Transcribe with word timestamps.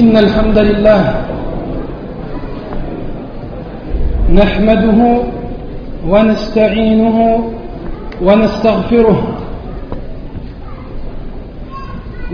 إن 0.00 0.16
الحمد 0.16 0.58
لله 0.58 1.02
نحمده 4.40 5.00
ونستعينه 6.08 7.18
ونستغفره 8.26 9.18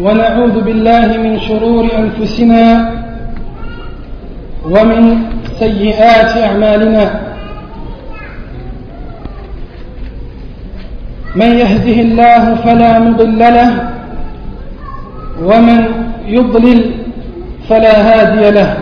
ونعوذ 0.04 0.56
بالله 0.66 1.06
من 1.24 1.34
شرور 1.48 1.84
أنفسنا 2.02 2.64
ومن 4.74 5.02
سيئات 5.58 6.32
أعمالنا. 6.46 7.04
من 11.34 11.50
يهده 11.62 11.96
الله 12.06 12.54
فلا 12.54 12.98
مضل 12.98 13.38
له 13.38 13.70
ومن 15.42 15.80
يضلل 16.26 16.97
فلا 17.68 17.96
هادي 18.00 18.50
له. 18.50 18.76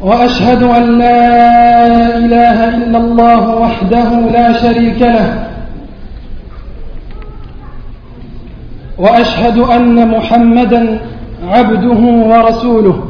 وأشهد 0.00 0.62
أن 0.62 0.98
لا 0.98 2.16
إله 2.16 2.68
إلا 2.68 2.98
الله 2.98 3.48
وحده 3.56 4.10
لا 4.32 4.52
شريك 4.52 5.02
له. 5.02 5.48
وأشهد 8.98 9.58
أن 9.58 10.08
محمدا 10.08 10.98
عبده 11.48 12.00
ورسوله. 12.30 13.09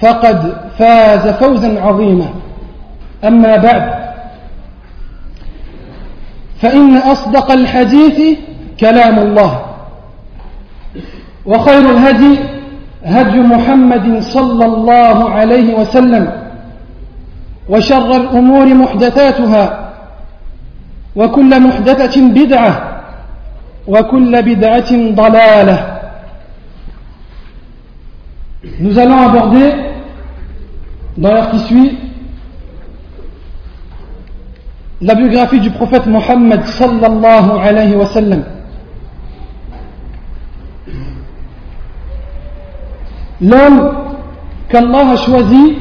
فقد 0.00 0.56
فاز 0.78 1.28
فوزا 1.28 1.80
عظيما. 1.80 2.26
أما 3.24 3.56
بعد 3.56 3.94
فإن 6.60 6.96
أصدق 6.96 7.50
الحديث 7.50 8.38
كلام 8.80 9.18
الله 9.18 9.62
وخير 11.46 11.90
الهدي 11.90 12.38
هدي 13.04 13.38
محمد 13.40 14.20
صلى 14.22 14.64
الله 14.66 15.30
عليه 15.30 15.74
وسلم 15.74 16.32
وشر 17.68 18.16
الأمور 18.16 18.74
محدثاتها 18.74 19.90
وكل 21.16 21.60
محدثة 21.60 22.20
بدعة 22.28 23.00
وكل 23.88 24.42
بدعة 24.42 24.92
ضلالة. 25.14 25.98
Nous 28.80 28.98
allons 28.98 29.22
aborder 29.22 29.87
dans 31.18 31.32
l'heure 31.32 31.50
qui 31.50 31.58
suit 31.58 31.98
la 35.00 35.14
biographie 35.14 35.60
du 35.60 35.70
prophète 35.70 36.06
Mohammed 36.06 36.64
sallallahu 36.64 37.50
alayhi 37.60 37.94
wa 37.96 38.06
sallam. 38.06 38.44
L'homme 43.40 43.92
qu'Allah 44.68 45.10
a 45.12 45.16
choisi 45.16 45.78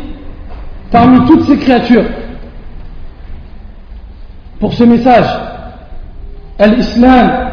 parmi 0.92 1.26
toutes 1.26 1.46
ses 1.46 1.58
créatures 1.58 2.06
pour 4.60 4.74
ce 4.74 4.84
message, 4.84 5.28
l'islam, 6.60 7.50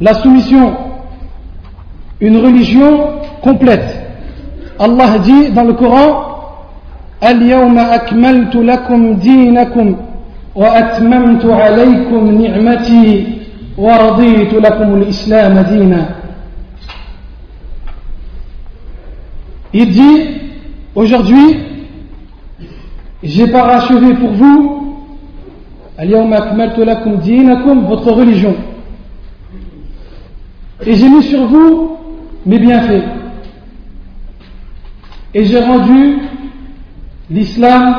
la 0.00 0.14
soumission, 0.14 0.76
une 2.20 2.38
religion 2.38 3.20
complète. 3.42 4.01
Allah 4.81 5.19
dit 5.19 5.49
dans 5.51 5.63
le 5.63 5.73
Coran 5.73 6.23
اليوم 7.23 7.77
أكملت 7.79 8.55
لكم 8.55 9.13
دينكم 9.13 9.95
وأتممت 10.55 11.45
عليكم 11.45 12.41
نعمتي 12.41 13.27
ورضيت 13.77 14.53
لكم 14.53 14.93
الإسلام 15.01 15.59
دينا 15.59 16.09
Il 19.73 19.89
dit 19.89 20.17
aujourd'hui 20.95 21.59
j'ai 23.23 23.47
parachevé 23.47 24.13
pour 24.13 24.31
vous 24.31 24.83
اليوم 25.99 26.33
أكملت 26.33 26.79
لكم 26.79 27.15
دينكم 27.15 27.87
votre 27.87 28.11
religion 28.13 28.55
et 30.85 30.93
j'ai 30.95 31.09
mis 31.09 31.23
sur 31.23 31.47
vous 31.47 31.97
mes 32.45 32.59
bienfaits 32.59 33.03
et 35.34 35.44
j'ai 35.44 35.60
rendu 35.60 36.18
l'islam 37.30 37.94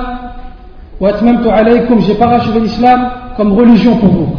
j'ai 1.02 2.16
parachevé 2.16 2.60
l'islam 2.60 3.12
comme 3.36 3.54
religion 3.54 3.98
pour 3.98 4.10
vous 4.10 4.36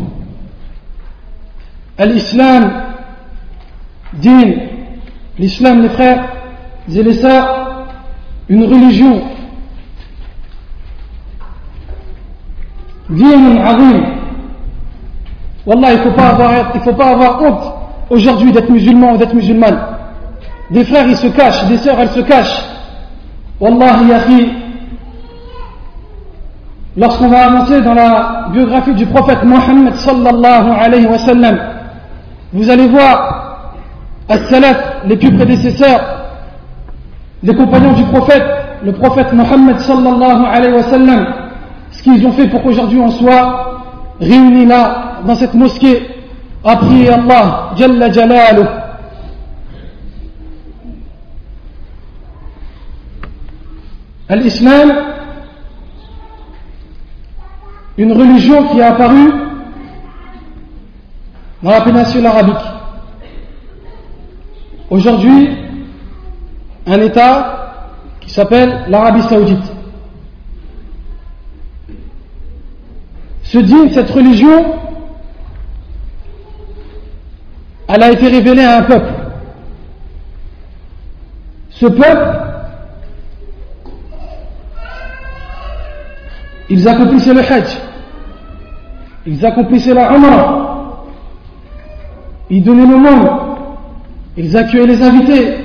l'islam 1.98 2.70
din 4.14 4.52
l'islam 5.38 5.82
les 5.82 5.88
frères 5.90 6.24
et 6.88 7.02
les 7.02 7.14
sœurs 7.14 7.86
une 8.48 8.64
religion 8.64 9.22
din 13.10 13.56
azim 13.64 14.14
Wallah, 15.66 15.92
il 15.92 15.98
ne 15.98 16.02
faut, 16.02 16.10
pas 16.10 16.28
avoir, 16.28 16.52
il 16.74 16.80
faut 16.82 16.92
pas 16.92 17.10
avoir 17.10 17.42
honte 17.42 17.72
aujourd'hui 18.10 18.52
d'être 18.52 18.68
musulman 18.68 19.12
ou 19.12 19.16
d'être 19.16 19.34
musulmane. 19.34 19.78
Des 20.70 20.84
frères, 20.84 21.06
ils 21.08 21.16
se 21.16 21.28
cachent, 21.28 21.64
des 21.66 21.78
sœurs, 21.78 22.00
elles 22.00 22.10
se 22.10 22.20
cachent. 22.20 22.64
Wallahi, 23.60 24.08
yahi, 24.08 24.52
lorsqu'on 26.96 27.28
va 27.28 27.46
avancer 27.46 27.80
dans 27.80 27.94
la 27.94 28.48
biographie 28.52 28.94
du 28.94 29.06
prophète 29.06 29.44
Mohammed 29.44 29.94
sallallahu 29.94 30.70
alayhi 30.80 31.06
wa 31.06 31.18
sallam, 31.18 31.58
vous 32.52 32.68
allez 32.68 32.86
voir 32.88 33.66
as-salaf, 34.28 34.76
les 35.06 35.16
plus 35.16 35.32
prédécesseurs, 35.32 36.00
les 37.42 37.54
compagnons 37.54 37.92
du 37.92 38.04
prophète, 38.04 38.44
le 38.84 38.92
prophète 38.92 39.32
Mohammed 39.32 39.78
sallallahu 39.78 40.46
alayhi 40.46 40.74
wa 40.74 40.82
sallam, 40.82 41.26
ce 41.90 42.02
qu'ils 42.02 42.26
ont 42.26 42.32
fait 42.32 42.48
pour 42.48 42.62
qu'aujourd'hui 42.62 42.98
on 43.00 43.10
soit 43.10 43.82
réunis 44.20 44.66
là, 44.66 45.20
dans 45.26 45.34
cette 45.36 45.54
mosquée, 45.54 46.08
à 46.64 46.76
prier 46.76 47.10
Allah, 47.10 47.70
Jalla 47.76 48.10
Jalaluh. 48.10 48.83
L'islam, 54.30 54.92
une 57.98 58.12
religion 58.12 58.68
qui 58.68 58.78
est 58.78 58.82
apparue 58.82 59.32
dans 61.62 61.70
la 61.70 61.80
péninsule 61.82 62.26
arabique. 62.26 62.66
Aujourd'hui, 64.90 65.50
un 66.86 67.00
État 67.00 67.90
qui 68.20 68.30
s'appelle 68.30 68.84
l'Arabie 68.88 69.22
saoudite. 69.22 69.72
Ce 73.42 73.58
digne, 73.58 73.90
cette 73.92 74.10
religion, 74.10 74.74
elle 77.88 78.02
a 78.02 78.10
été 78.10 78.26
révélée 78.28 78.64
à 78.64 78.78
un 78.78 78.82
peuple. 78.82 79.12
Ce 81.70 81.86
peuple, 81.86 82.53
ils 86.70 86.88
accomplissaient 86.88 87.34
le 87.34 87.40
Hajj. 87.40 87.78
ils 89.26 89.44
accomplissaient 89.44 89.94
la 89.94 90.12
Umrah, 90.14 91.04
ils 92.50 92.62
donnaient 92.62 92.86
le 92.86 92.96
monde, 92.96 93.30
ils 94.36 94.56
accueillaient 94.56 94.94
les 94.94 95.02
invités, 95.02 95.56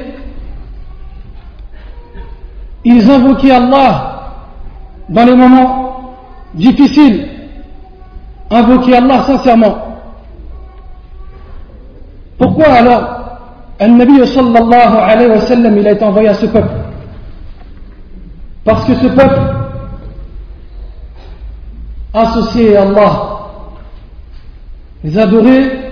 ils 2.85 3.09
invoquaient 3.09 3.51
Allah 3.51 4.15
dans 5.09 5.25
les 5.25 5.35
moments 5.35 6.15
difficiles, 6.53 7.27
invoquaient 8.49 8.95
Allah 8.95 9.23
sincèrement. 9.23 9.75
Pourquoi 12.37 12.67
alors 12.67 13.03
un 13.81 13.87
Nabi 13.89 14.25
sallallahu 14.25 14.97
alayhi 14.97 15.29
wa 15.29 15.39
sallam 15.39 15.77
il 15.77 15.87
a 15.87 15.91
été 15.91 16.03
envoyé 16.05 16.29
à 16.29 16.33
ce 16.33 16.45
peuple? 16.45 16.71
Parce 18.63 18.85
que 18.85 18.93
ce 18.95 19.07
peuple 19.07 19.58
associé 22.13 22.75
à 22.75 22.83
Allah. 22.83 23.29
Les 25.03 25.17
adorer 25.17 25.91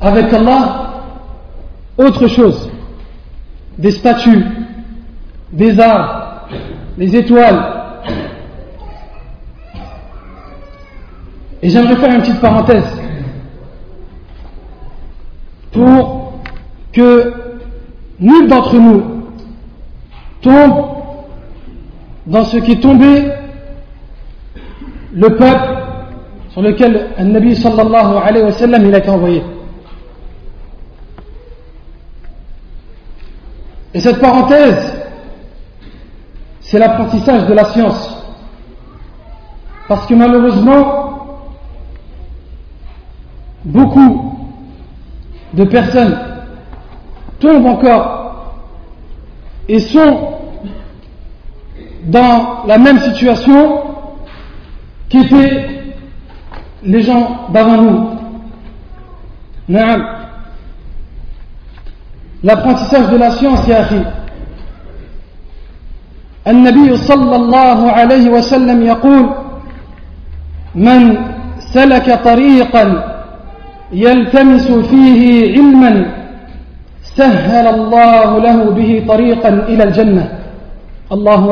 avec 0.00 0.32
Allah 0.32 0.88
autre 1.98 2.28
chose, 2.28 2.70
des 3.76 3.90
statues, 3.90 4.44
des 5.52 5.78
arbres, 5.80 6.46
les 6.96 7.16
étoiles. 7.16 7.74
Et 11.60 11.68
j'aimerais 11.68 11.96
faire 11.96 12.14
une 12.14 12.20
petite 12.20 12.40
parenthèse. 12.40 12.86
Pour 15.72 16.34
que 16.92 17.34
nul 18.20 18.48
d'entre 18.48 18.76
nous 18.76 19.02
tombe 20.40 20.86
dans 22.26 22.44
ce 22.44 22.58
qui 22.58 22.72
est 22.72 22.80
tombé 22.80 23.32
le 25.18 25.34
peuple 25.36 25.76
sur 26.50 26.62
lequel 26.62 27.08
un 27.18 27.24
Nabi 27.24 27.56
sallallahu 27.56 28.16
alayhi 28.24 28.44
wa 28.44 28.52
sallam 28.52 28.86
il 28.86 28.94
a 28.94 28.98
été 28.98 29.10
envoyé. 29.10 29.42
Et 33.94 34.00
cette 34.00 34.20
parenthèse, 34.20 34.94
c'est 36.60 36.78
l'apprentissage 36.78 37.46
de 37.46 37.54
la 37.54 37.64
science. 37.64 38.24
Parce 39.88 40.06
que 40.06 40.14
malheureusement, 40.14 41.26
beaucoup 43.64 44.36
de 45.54 45.64
personnes 45.64 46.16
tombent 47.40 47.66
encore 47.66 48.54
et 49.68 49.80
sont 49.80 50.34
dans 52.04 52.64
la 52.66 52.78
même 52.78 52.98
situation 53.00 53.87
qu'étaient 55.08 55.68
les 56.84 57.02
gens 57.02 57.48
d'avant 57.52 57.82
nous. 57.82 58.10
L'apprentissage 62.44 63.08
de 63.10 63.16
la 63.16 63.30
science, 63.32 63.68
أخي 63.70 64.02
النبي 66.48 66.96
صلى 66.96 67.36
الله 67.36 67.90
عليه 67.90 68.30
وسلم 68.30 68.82
يقول 68.82 69.30
من 70.74 71.16
سلك 71.74 72.20
طريقا 72.24 72.84
يلتمس 73.92 74.70
فيه 74.72 75.52
علما 75.52 76.06
سهل 77.02 77.66
الله 77.66 78.38
له 78.38 78.58
به 78.70 79.04
طريقا 79.08 79.48
إلى 79.48 79.82
الجنة 79.84 80.28
الله 81.12 81.46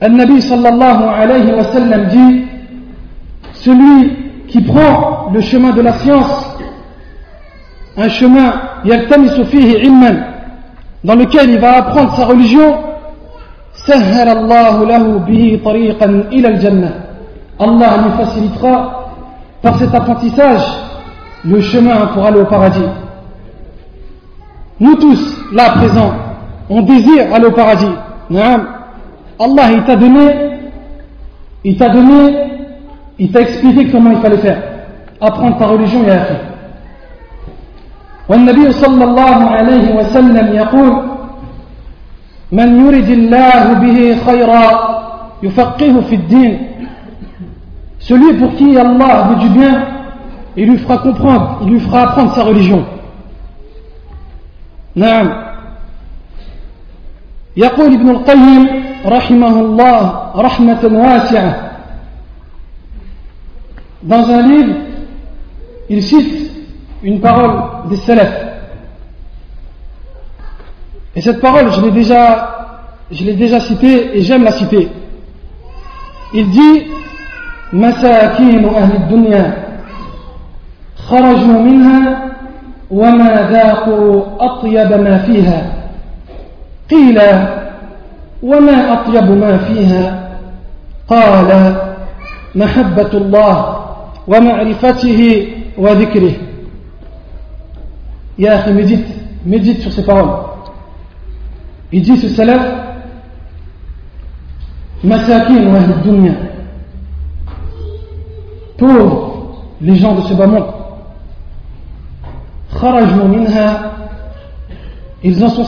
Un 0.00 0.10
Nabi 0.10 0.40
sallallahu 0.40 1.04
alayhi 1.08 1.52
wa 1.52 1.64
sallam 1.64 2.06
dit 2.06 2.44
Celui 3.54 4.16
qui 4.48 4.60
prend 4.62 5.30
le 5.32 5.40
chemin 5.40 5.70
de 5.72 5.80
la 5.82 5.92
science, 5.94 6.56
un 7.96 8.08
chemin 8.08 8.52
dans 11.04 11.14
lequel 11.14 11.50
il 11.50 11.58
va 11.58 11.78
apprendre 11.78 12.14
sa 12.16 12.24
religion, 12.26 12.76
Allah 17.60 17.96
lui 18.02 18.10
facilitera 18.16 19.10
par 19.62 19.78
cet 19.78 19.94
apprentissage 19.94 20.62
le 21.44 21.60
chemin 21.60 22.06
pour 22.14 22.24
aller 22.24 22.40
au 22.40 22.44
paradis. 22.44 22.88
Nous 24.80 24.94
tous, 24.96 25.36
là 25.52 25.72
à 25.72 25.78
présent, 25.78 26.12
on 26.70 26.82
désire 26.82 27.34
aller 27.34 27.46
au 27.46 27.52
paradis. 27.52 27.90
Allah 29.39 29.71
il 29.71 29.83
t'a 29.83 29.95
donné, 29.95 30.27
il 31.63 31.77
t'a 31.77 31.89
donné 31.89 32.43
il 33.19 33.31
t'a 33.31 33.41
expliqué 33.41 33.89
comment 33.91 34.11
il 34.11 34.17
fallait 34.17 34.37
faire. 34.37 34.61
Apprendre 35.21 35.57
ta 35.57 35.67
religion 35.67 36.03
يا 36.03 36.21
أخي. 36.21 36.37
والنبي 38.29 38.71
صلى 38.71 39.03
الله 39.03 39.49
عليه 39.49 39.95
وسلم 39.95 40.55
يقول 40.55 40.93
من 42.51 42.85
يرد 42.85 43.09
الله 43.09 43.73
به 43.73 44.17
خيرا 44.25 44.65
يفقهه 45.43 46.01
في 46.01 46.15
الدين 46.15 46.67
Celui 47.99 48.33
pour 48.33 48.53
qui 48.55 48.77
Allah 48.77 49.29
veut 49.29 49.35
du 49.37 49.49
bien, 49.49 49.85
il 50.57 50.69
lui 50.69 50.77
fera 50.77 50.97
comprendre, 50.97 51.59
il 51.63 51.69
lui 51.69 51.79
fera 51.79 52.01
apprendre 52.03 52.33
sa 52.35 52.43
religion. 52.43 52.83
نعم 54.95 55.33
يقول 57.57 57.93
ابن 57.93 58.09
القيم 58.09 58.86
رحمه 59.06 59.60
الله 59.60 60.02
رحمة 60.36 60.82
واسعة 60.84 61.68
dans 64.02 64.30
un 64.30 64.42
livre, 64.42 64.74
il 65.90 66.02
cite 66.02 66.52
une 67.02 67.20
parole 67.20 67.88
des 67.90 67.96
salafs. 67.96 68.46
Et 71.16 71.20
cette 71.20 71.40
parole, 71.40 71.72
je 71.72 71.80
l'ai 71.80 71.90
déjà, 71.90 72.76
je 73.10 73.24
l'ai 73.24 73.34
déjà 73.34 73.58
citée 73.58 74.16
et 74.16 74.22
j'aime 74.22 74.44
la 74.44 74.52
citer. 74.52 74.88
Il 76.32 76.48
dit 76.50 76.86
مساكين 77.72 78.64
أهل 78.64 78.96
الدنيا 78.96 79.56
خرجوا 80.96 81.60
منها 81.62 82.24
وما 82.90 83.48
ذاقوا 83.50 84.22
أطيب 84.40 84.92
ما 84.92 85.18
فيها 85.18 85.72
قيل 86.90 87.20
وما 88.42 88.92
أطيب 88.92 89.30
ما 89.30 89.58
فيها؟ 89.58 90.28
قال 91.08 91.76
محبة 92.54 93.12
الله 93.14 93.86
ومعرفته 94.28 95.48
وذكره. 95.78 96.32
يا 98.38 98.58
أخي 98.58 98.72
مجد 98.72 99.04
مجد 99.46 99.76
في 99.80 99.90
صفاول 99.90 100.46
يجي 101.92 102.12
السلام 102.12 102.84
مساكين 105.04 105.66
وأهل 105.66 105.90
الدنيا. 105.90 106.48
Pour 108.78 109.54
les 109.80 109.96
gens 109.96 110.14
de 110.14 110.20
ce 110.22 110.34
bas 110.34 110.46
خرجوا 112.70 113.24
منها. 113.24 113.92
Ils 115.24 115.42
en 115.42 115.48
sont 115.48 115.64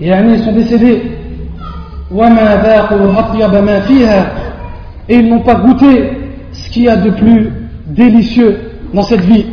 Et 0.00 0.08
ils 0.08 0.38
sont 0.40 0.52
décédés 0.52 1.02
et 5.08 5.16
ils 5.16 5.28
n'ont 5.28 5.40
pas 5.40 5.54
goûté 5.56 6.10
ce 6.52 6.70
qu'il 6.70 6.84
y 6.84 6.88
a 6.88 6.96
de 6.96 7.10
plus 7.10 7.50
délicieux 7.86 8.58
dans 8.92 9.02
cette 9.02 9.22
vie. 9.22 9.46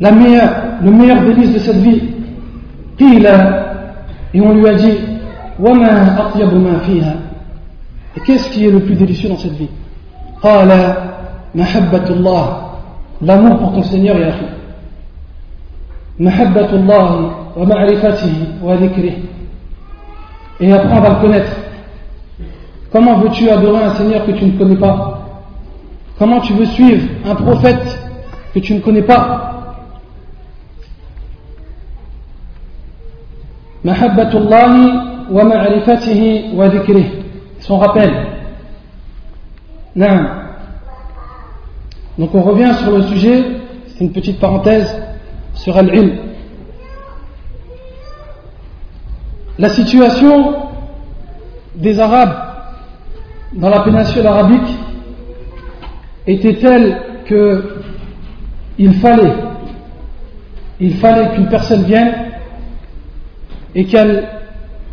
La 0.00 0.12
meilleure, 0.12 0.52
le 0.82 0.90
meilleur 0.90 1.22
délice 1.22 1.52
de 1.54 1.58
cette 1.58 1.76
vie. 1.76 2.02
Et 3.00 4.40
on 4.40 4.54
lui 4.54 4.68
a 4.68 4.74
dit 4.74 4.98
et 8.16 8.20
qu'est-ce 8.26 8.50
qui 8.50 8.66
est 8.66 8.70
le 8.70 8.80
plus 8.80 8.94
délicieux 8.94 9.30
dans 9.30 9.38
cette 9.38 9.52
vie? 9.52 9.68
l'amour 13.22 13.58
pour 13.58 13.72
ton 13.72 13.82
Seigneur 13.82 14.16
et 14.18 14.24
ya 16.18 16.30
et 20.58 20.72
apprendre 20.72 21.04
à 21.04 21.10
le 21.10 21.20
connaître 21.20 21.52
comment 22.90 23.18
veux-tu 23.18 23.50
adorer 23.50 23.84
un 23.84 23.94
Seigneur 23.94 24.24
que 24.24 24.32
tu 24.32 24.46
ne 24.46 24.58
connais 24.58 24.76
pas? 24.76 25.12
Comment 26.18 26.40
tu 26.40 26.54
veux 26.54 26.64
suivre 26.64 27.06
un 27.26 27.34
prophète 27.34 27.98
que 28.54 28.60
tu 28.60 28.72
ne 28.72 28.80
connais 28.80 29.02
pas? 29.02 29.74
Mahabbatullahi 33.84 35.28
wa 35.30 35.44
ma'rifatihi 35.44 36.54
wa 36.54 36.68
dhikrih. 36.68 37.06
Son 37.60 37.78
rappel. 37.78 38.12
Non. 39.94 40.26
Donc 42.18 42.34
on 42.34 42.42
revient 42.42 42.72
sur 42.82 42.92
le 42.92 43.02
sujet, 43.02 43.44
c'est 43.88 44.04
une 44.04 44.12
petite 44.12 44.40
parenthèse 44.40 45.05
sur 45.56 45.76
Al-Ilm. 45.76 46.12
La 49.58 49.68
situation 49.70 50.54
des 51.74 51.98
Arabes 51.98 52.34
dans 53.54 53.68
la 53.68 53.80
péninsule 53.80 54.26
arabique 54.26 54.68
était 56.26 56.54
telle 56.54 57.00
que 57.26 57.82
il 58.78 58.94
fallait, 58.94 59.32
il 60.80 60.94
fallait 60.96 61.34
qu'une 61.34 61.48
personne 61.48 61.84
vienne 61.84 62.12
et 63.74 63.84
qu'elle 63.84 64.28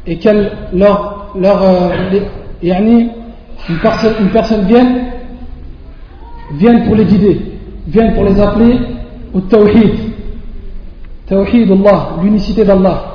et 0.05 0.17
qu'elle 0.17 0.51
leur, 0.74 1.32
leur 1.39 1.63
euh, 1.63 1.89
une, 3.70 3.79
personne, 3.82 4.13
une 4.20 4.29
personne 4.29 4.65
vienne, 4.65 5.05
vienne 6.53 6.86
pour 6.86 6.96
les 6.96 7.05
guider, 7.05 7.39
vienne 7.88 8.13
pour 8.13 8.24
les 8.25 8.39
appeler 8.39 8.79
au 9.34 9.41
tawhid, 9.41 10.12
tawhid 11.33 11.71
Allah, 11.71 12.11
l'unicité 12.23 12.65
d'Allah. 12.65 13.15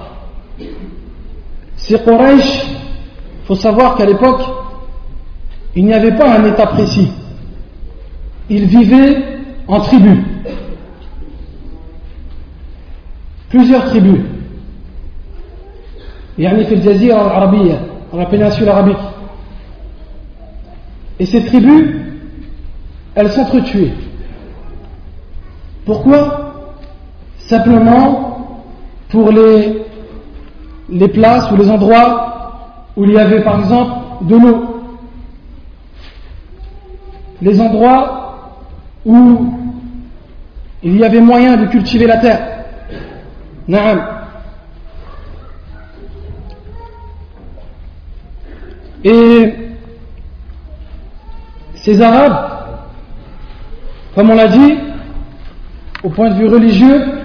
Ces 1.75 1.99
Quraysh, 1.99 2.65
il 2.65 3.45
faut 3.45 3.55
savoir 3.55 3.95
qu'à 3.95 4.05
l'époque, 4.05 4.41
il 5.75 5.85
n'y 5.85 5.93
avait 5.93 6.15
pas 6.15 6.37
un 6.37 6.45
état 6.45 6.67
précis. 6.67 7.11
Ils 8.49 8.65
vivaient 8.65 9.23
en 9.67 9.79
tribus. 9.79 10.19
Plusieurs 13.49 13.85
tribus. 13.85 14.21
يعني 16.39 16.65
في 16.65 16.73
الجزيرة 16.73 17.21
العربية 17.21 17.79
dans 18.11 18.17
la 18.17 18.25
péninsule 18.25 18.69
arabique 18.69 18.97
et 21.19 21.25
ces 21.25 21.45
tribus 21.45 21.95
elles 23.15 23.31
s'entretuaient 23.31 23.93
pourquoi 25.85 26.46
Simplement 27.48 28.64
pour 29.08 29.30
les 29.30 29.82
les 30.90 31.08
places 31.08 31.50
ou 31.50 31.56
les 31.56 31.70
endroits 31.70 32.90
où 32.96 33.04
il 33.04 33.12
y 33.12 33.18
avait 33.18 33.42
par 33.42 33.60
exemple 33.60 33.92
de 34.22 34.36
l'eau 34.36 34.82
les 37.42 37.60
endroits 37.60 38.64
où 39.04 39.52
il 40.82 40.96
y 40.96 41.04
avait 41.04 41.20
moyen 41.20 41.56
de 41.56 41.66
cultiver 41.66 42.06
la 42.06 42.18
terre 42.18 42.58
Naam. 43.68 44.02
Et 49.04 49.54
ces 51.74 52.00
Arabes, 52.00 52.50
comme 54.14 54.30
on 54.30 54.34
l'a 54.34 54.48
dit, 54.48 54.78
au 56.02 56.08
point 56.08 56.30
de 56.30 56.34
vue 56.34 56.48
religieux, 56.48 57.17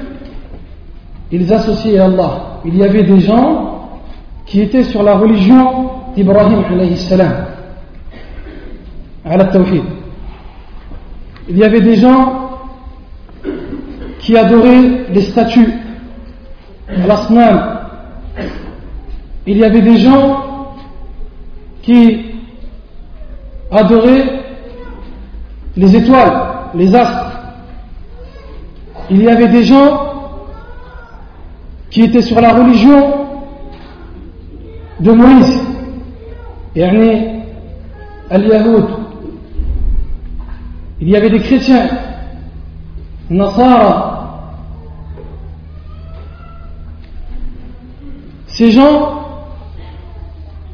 ils 1.34 1.52
associaient 1.52 1.98
à 1.98 2.06
Allah. 2.06 2.60
Il 2.64 2.78
y 2.78 2.84
avait 2.84 3.02
des 3.02 3.20
gens 3.20 3.90
qui 4.46 4.62
étaient 4.62 4.84
sur 4.84 5.02
la 5.02 5.18
religion 5.18 5.90
d'Ibrahim 6.16 6.64
alayhi 6.72 6.96
salam, 6.96 7.48
Il 11.50 11.58
y 11.58 11.64
avait 11.64 11.82
des 11.82 11.96
gens 11.96 12.52
qui 14.20 14.38
adoraient 14.38 15.08
les 15.12 15.22
statues, 15.22 15.74
l'asnam. 17.08 17.80
Il 19.48 19.58
y 19.58 19.66
avait 19.66 19.82
des 19.82 19.98
gens 19.98 20.44
qui 21.82 22.28
adoraient 23.72 24.40
les 25.76 25.96
étoiles, 25.96 26.44
les 26.76 26.94
astres. 26.94 27.40
Il 29.10 29.24
y 29.24 29.28
avait 29.28 29.48
des 29.48 29.64
gens 29.64 30.13
qui 31.94 32.02
étaient 32.02 32.24
sur 32.24 32.42
la 32.42 32.54
religion 32.54 33.28
de 35.00 35.12
Moïse, 35.12 35.62
yani 36.76 37.44
al-Yahoud. 38.32 38.86
Il 41.00 41.10
y 41.10 41.16
avait 41.16 41.30
des 41.30 41.40
chrétiens, 41.40 41.88
Nasara. 43.30 44.10
Ces 48.48 48.72
gens 48.72 49.26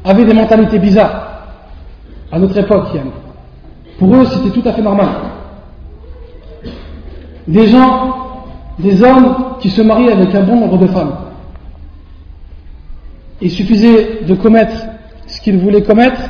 avaient 0.02 0.24
des 0.24 0.34
mentalités 0.34 0.78
bizarres 0.78 1.42
à 2.32 2.38
notre 2.38 2.56
époque. 2.56 2.96
Pour 3.98 4.14
eux, 4.14 4.24
c'était 4.24 4.58
tout 4.58 4.66
à 4.66 4.72
fait 4.72 4.80
normal. 4.80 5.08
Des 7.46 7.66
gens, 7.66 8.29
des 8.79 9.01
hommes 9.03 9.57
qui 9.59 9.69
se 9.69 9.81
mariaient 9.81 10.11
avec 10.11 10.33
un 10.35 10.41
bon 10.41 10.55
nombre 10.59 10.77
de 10.77 10.87
femmes. 10.87 11.15
Il 13.41 13.51
suffisait 13.51 14.23
de 14.27 14.35
commettre 14.35 14.75
ce 15.27 15.41
qu'ils 15.41 15.57
voulaient 15.59 15.83
commettre 15.83 16.21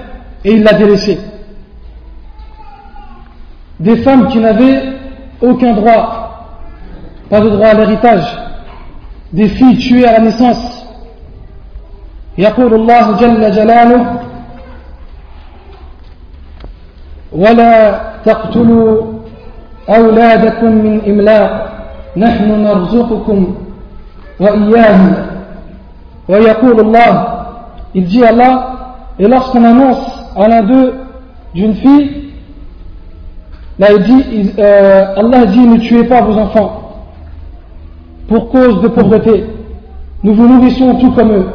et 0.43 0.53
ils 0.53 0.63
la 0.63 0.73
délaissaient. 0.73 1.19
Des 3.79 3.97
femmes 3.97 4.27
qui 4.27 4.39
n'avaient 4.39 4.93
aucun 5.41 5.73
droit, 5.73 6.47
pas 7.29 7.41
de 7.41 7.49
droit 7.49 7.67
à 7.67 7.73
l'héritage, 7.73 8.25
des 9.33 9.47
filles 9.49 9.77
tuées 9.77 10.05
à 10.05 10.13
la 10.13 10.19
naissance, 10.19 10.85
يقول 12.37 12.73
الله 12.73 13.11
جل 13.17 13.51
جلاله 13.51 14.19
ولا 17.31 18.01
تقتلوا 18.25 19.01
أولادكم 19.89 20.71
من 20.71 21.01
إملاق 21.07 21.68
نحن 22.17 22.63
نرزقكم 22.63 23.55
وإياهم 24.39 25.13
ويقول 26.29 26.79
الله 26.79 27.27
il 27.95 28.03
dit 28.05 28.23
Allah 28.23 28.71
et 29.19 29.27
lorsqu'on 29.27 29.63
annonce 29.63 30.05
à 30.35 30.47
l'un 30.47 30.63
d'eux 30.63 30.93
d'une 31.53 31.75
fille 31.75 32.31
là 33.79 33.87
il 33.91 34.03
dit 34.03 34.51
euh, 34.59 35.05
Allah 35.15 35.45
dit 35.45 35.59
ne 35.67 35.77
tuez 35.77 36.03
pas 36.03 36.21
vos 36.21 36.37
enfants 36.37 36.81
pour 38.27 38.49
cause 38.49 38.81
de 38.81 38.87
pauvreté 38.89 39.45
nous 40.23 40.33
vous 40.33 40.47
nourrissons 40.47 40.95
tout 40.95 41.11
comme 41.11 41.31
eux 41.31 41.45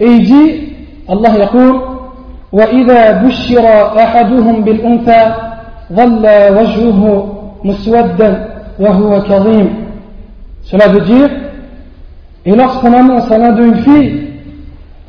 Et 0.00 0.06
il 0.06 0.22
dit, 0.24 0.72
Allah 1.08 1.36
يقول 1.38 1.80
وإذا 2.52 3.22
بشر 3.22 3.64
أحدهم 3.98 4.62
بالأنثى 4.62 5.34
ظل 5.92 6.24
وجهه 6.58 7.02
مسودا 7.64 8.48
وهو 8.80 9.22
كظيم 9.22 9.74
Cela 10.65 10.87
veut 10.89 11.01
dire, 11.01 11.29
et 12.45 12.55
lorsqu'on 12.55 12.93
annonce 12.93 13.31
à 13.31 13.37
l'un 13.37 13.51
d'eux 13.53 13.67
une 13.67 13.83
fille, 13.83 14.29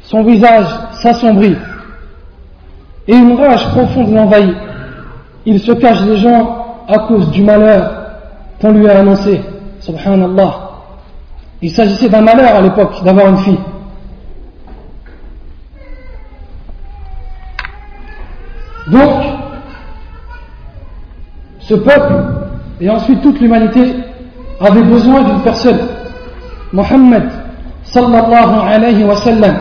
son 0.02 0.22
visage 0.22 0.66
s'assombrit 1.02 1.56
et 3.08 3.14
une 3.14 3.34
rage 3.34 3.68
profonde 3.70 4.12
l'envahit. 4.12 4.56
Il 5.44 5.60
se 5.60 5.72
cache 5.72 6.02
des 6.02 6.16
gens 6.16 6.66
à 6.88 6.98
cause 7.00 7.30
du 7.30 7.42
malheur 7.42 7.90
qu'on 8.60 8.72
lui 8.72 8.88
a 8.88 9.00
annoncé. 9.00 9.40
Subhanallah. 9.80 10.54
Il 11.62 11.70
s'agissait 11.70 12.08
d'un 12.08 12.20
malheur 12.20 12.56
à 12.56 12.60
l'époque 12.60 13.02
d'avoir 13.04 13.28
une 13.28 13.38
fille. 13.38 13.58
Donc, 18.88 19.24
ce 21.60 21.74
peuple 21.74 22.14
et 22.80 22.88
ensuite 22.90 23.22
toute 23.22 23.40
l'humanité 23.40 23.96
avait 24.59 24.83
besoin 24.83 25.23
d'une 25.23 25.41
personne, 25.41 25.79
Mohammed 26.73 27.23
sallallahu 27.83 28.59
alayhi 28.67 29.03
wa 29.03 29.15
sallam, 29.15 29.55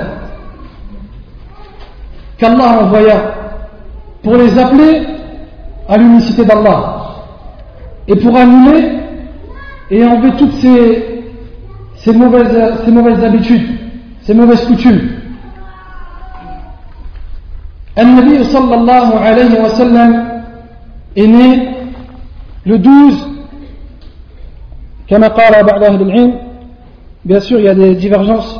qu'Allah 2.38 2.82
envoya 2.82 3.34
pour 4.22 4.36
les 4.36 4.58
appeler 4.58 5.02
à 5.88 5.96
l'unicité 5.96 6.44
d'Allah 6.44 6.96
et 8.06 8.16
pour 8.16 8.36
annuler 8.36 8.92
et 9.90 10.04
enlever 10.04 10.32
toutes 10.36 10.52
ces, 10.54 11.24
ces, 11.96 12.12
mauvaises, 12.12 12.84
ces 12.84 12.90
mauvaises 12.90 13.24
habitudes, 13.24 13.68
ces 14.22 14.34
mauvaises 14.34 14.64
coutumes. 14.66 15.16
النبي 17.98 18.44
صلى 18.44 18.74
الله 18.74 19.08
عليه 19.18 19.52
وسلم 19.64 20.10
est 21.16 21.26
né 21.26 21.70
le 22.64 22.78
12 22.78 23.33
bien 27.25 27.39
sûr 27.39 27.59
il 27.59 27.65
y 27.65 27.69
a 27.69 27.75
des 27.75 27.95
divergences 27.95 28.59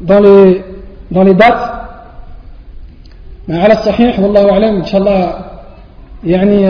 dans 0.00 0.20
les 0.20 0.64
dans 1.10 1.22
les 1.22 1.34
dates 1.34 1.72
mais 3.48 3.72
الصحيح 3.72 4.20
والله 4.20 4.52
أعلم 4.52 4.76
إن 4.76 4.84
شاء 4.84 5.00
الله 5.00 5.34
يعني 6.24 6.66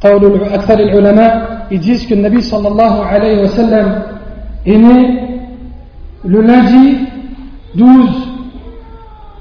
قول 0.00 0.40
أكثر 0.52 0.78
العلماء 0.78 1.66
ils 1.70 1.80
disent 1.80 2.06
que 2.06 2.14
le 2.14 2.22
Nabi 2.22 2.40
صلى 2.40 2.68
الله 2.68 3.04
عليه 3.04 3.42
وسلم 3.42 4.02
est 4.66 4.76
né 4.76 5.20
le 6.24 6.40
lundi 6.42 6.98
12 7.74 8.30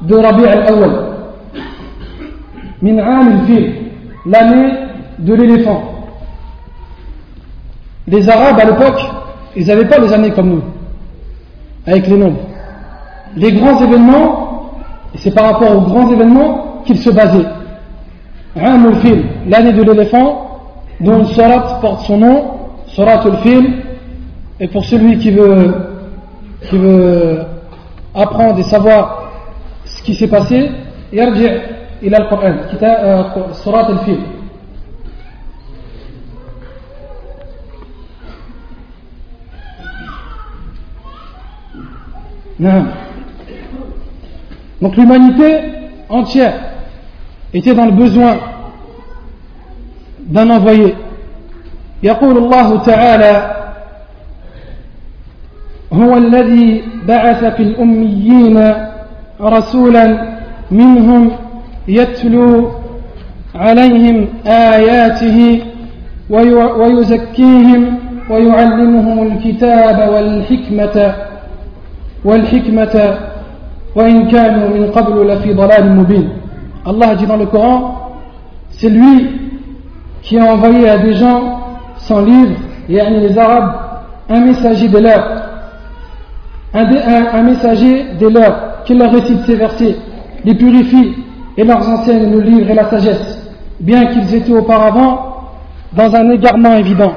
de 0.01 0.16
Rabi' 0.16 0.46
al-Awwal 0.46 1.10
min 2.82 3.46
fil, 3.46 3.74
l'année 4.25 4.74
de 5.20 5.34
l'éléphant. 5.34 5.99
les 8.10 8.28
Arabes 8.30 8.60
à 8.60 8.66
l'époque, 8.66 9.00
ils 9.56 9.66
n'avaient 9.68 9.88
pas 9.88 10.00
les 10.00 10.12
années 10.13 10.32
comme 10.32 10.50
nous, 10.50 10.63
avec 11.86 12.08
les 12.08 12.18
nombres. 12.18 12.39
Les 13.36 13.51
grands 13.54 13.80
événements, 13.82 14.72
c'est 15.16 15.34
par 15.34 15.46
rapport 15.46 15.75
aux 15.75 15.82
grands 15.82 16.12
événements 16.12 16.82
qu'ils 16.86 16.98
se 16.98 17.10
basaient. 17.12 17.46
Ramulfil, 18.56 19.24
l'année 19.48 19.74
de 19.74 19.84
l'éléphant, 19.84 20.48
dont 21.00 21.20
le 21.20 21.25
Surat 21.25 21.80
porte 21.82 22.01
son 22.06 22.18
nom, 22.18 22.44
Surat 22.88 23.22
al-Fil, 23.24 23.84
et 24.60 24.68
pour 24.68 24.84
celui 24.84 25.18
qui 25.20 25.32
veut, 25.32 25.75
apprendre 28.16 28.60
et 28.60 28.63
savoir 28.63 29.32
ce 29.86 30.01
qui 30.04 30.16
s'est 30.16 30.28
passé, 30.28 30.72
il 31.13 31.20
a 31.20 31.30
le 31.30 32.30
Coran, 32.30 32.54
Surat 33.54 33.86
al-Fil. 33.88 34.18
Non. 42.59 42.87
Donc 44.81 44.97
l'humanité 44.97 45.61
entière 46.09 46.55
était 47.53 47.75
dans 47.75 47.87
le 47.87 47.93
besoin 47.93 48.37
d'un 50.21 50.50
envoyé. 50.50 50.95
يقول 52.03 52.38
الله 52.38 52.79
تعالى 52.79 53.55
هو 55.93 56.17
الذي 56.17 56.83
بعث 57.09 57.45
في 57.45 57.62
الأميين 57.62 58.75
رسولا 59.41 60.35
منهم 60.71 61.31
يتلو 61.88 62.71
عليهم 63.55 64.29
آياته 64.47 65.62
ويزكيهم 66.81 67.99
ويعلمهم 68.31 69.26
الكتاب 69.26 70.09
والحكمة 70.12 71.14
والحكمة 72.25 73.19
وإن 73.97 74.29
كانوا 74.29 74.69
من 74.69 74.91
قبل 74.91 75.29
لفي 75.29 75.53
ضلال 75.53 75.97
مبين 75.97 76.29
Allah 76.87 77.14
dit 77.14 77.26
dans 77.26 77.37
le 77.37 77.47
Coran 77.47 78.12
c'est 78.71 78.91
lui 78.91 79.31
qui 80.23 80.38
a 80.38 80.53
envoyé 80.53 80.88
à 80.88 80.99
des 80.99 81.14
gens 81.14 81.61
sans 81.97 82.21
livre 82.25 82.57
et 82.88 83.00
à 83.00 83.09
les 83.11 83.38
Arabes 83.38 83.73
un 84.29 84.41
messager 84.41 84.88
de 84.88 84.99
leur 84.99 85.23
un, 86.75 86.85
un, 86.85 87.38
un 87.38 87.43
messager 87.43 88.05
des 88.19 88.29
leurs 88.31 88.83
qui 88.85 88.95
leur 88.95 89.12
récite 89.12 89.45
ces 89.47 89.55
versets 89.57 89.97
les 90.45 90.55
purifie 90.55 91.14
et 91.57 91.64
leur 91.64 91.79
enseigne 91.88 92.31
le 92.31 92.41
livre 92.41 92.71
et 92.71 92.75
la 92.75 92.91
sagesse 92.91 93.38
bien 93.81 94.07
qu'ils 94.07 94.35
étaient 94.35 94.53
auparavant 94.53 95.49
dans 95.93 96.14
un 96.14 96.31
égarement 96.31 96.75
évident 96.75 97.14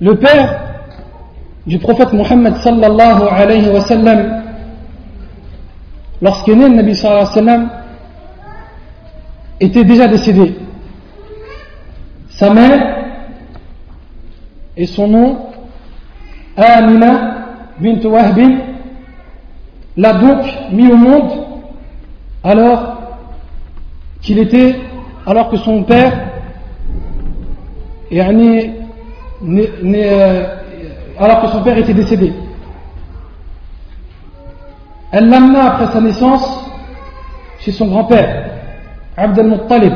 le 0.00 0.14
père 0.16 0.60
du 1.71 1.79
prophète 1.79 2.11
Mohammed 2.11 2.57
sallallahu 2.57 3.23
alayhi 3.31 3.69
wa 3.69 3.79
sallam, 3.79 4.43
lorsqu'il 6.21 6.55
est 6.55 6.57
né, 6.57 6.67
le 6.67 6.75
Nabi 6.75 6.93
sallallahu 6.93 7.21
alayhi 7.21 7.37
wa 7.37 7.43
sallam 7.43 7.69
était 9.61 9.85
déjà 9.85 10.09
décédé. 10.09 10.57
Sa 12.31 12.53
mère 12.53 13.05
et 14.75 14.85
son 14.85 15.07
nom, 15.07 15.37
Amina 16.57 17.45
bint 17.79 18.03
Wahbin, 18.03 18.57
l'a 19.95 20.13
donc 20.15 20.43
mis 20.73 20.91
au 20.91 20.97
monde 20.97 21.31
alors 22.43 22.97
qu'il 24.21 24.39
était, 24.39 24.75
alors 25.25 25.49
que 25.49 25.55
son 25.55 25.83
père, 25.83 26.11
et 28.11 28.21
euh, 28.21 30.60
alors 31.21 31.41
que 31.41 31.47
son 31.47 31.61
père 31.63 31.77
était 31.77 31.93
décédé. 31.93 32.33
Elle 35.11 35.29
l'amena 35.29 35.73
après 35.73 35.87
sa 35.87 36.01
naissance 36.01 36.65
chez 37.59 37.71
son 37.71 37.87
grand-père, 37.87 38.49
Abd 39.17 39.39
al-Muttalib. 39.39 39.93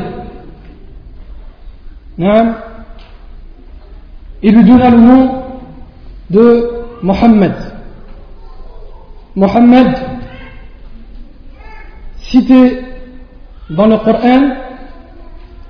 Il 4.42 4.54
lui 4.54 4.64
donna 4.64 4.90
le 4.90 5.00
nom 5.00 5.42
de 6.30 6.70
Mohammed. 7.02 7.54
Mohammed, 9.34 9.96
cité 12.18 12.80
dans 13.70 13.86
le 13.86 13.98
Coran, 13.98 14.50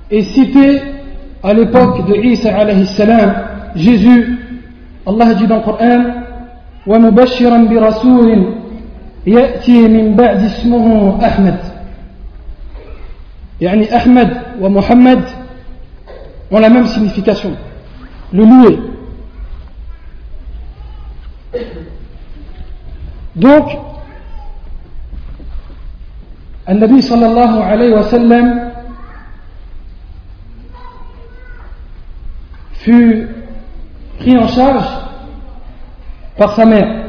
et 0.09 0.23
cité 0.23 0.81
à 1.43 1.53
l'époque 1.53 2.05
de 2.07 2.15
Isa 2.15 2.55
alayhi 2.55 2.85
salam, 2.85 3.33
Jésus 3.75 4.46
الله 5.07 5.33
جيب 5.33 5.51
القرآن 5.51 6.23
ومبشرا 6.87 7.57
برسول 7.57 8.53
يأتي 9.27 9.87
من 9.87 10.15
بعد 10.15 10.43
اسمه 10.43 11.17
أحمد 11.25 11.59
يعني 13.61 13.87
Ahmed 13.87 14.29
ou 14.61 14.69
Mohammed 14.69 15.23
ont 16.51 16.59
la 16.59 16.69
même 16.69 16.85
signification, 16.85 17.53
le 18.31 18.43
louer. 18.45 18.79
Donc, 23.35 23.65
Nabi 26.67 27.01
sallallahu 27.01 27.61
alayhi 27.61 27.93
wa 27.93 28.03
sallam 28.03 28.71
fut 32.73 33.27
pris 34.27 34.37
en 34.37 34.47
charge 34.47 34.85
par 36.37 36.53
sa 36.55 36.65
mère. 36.65 37.05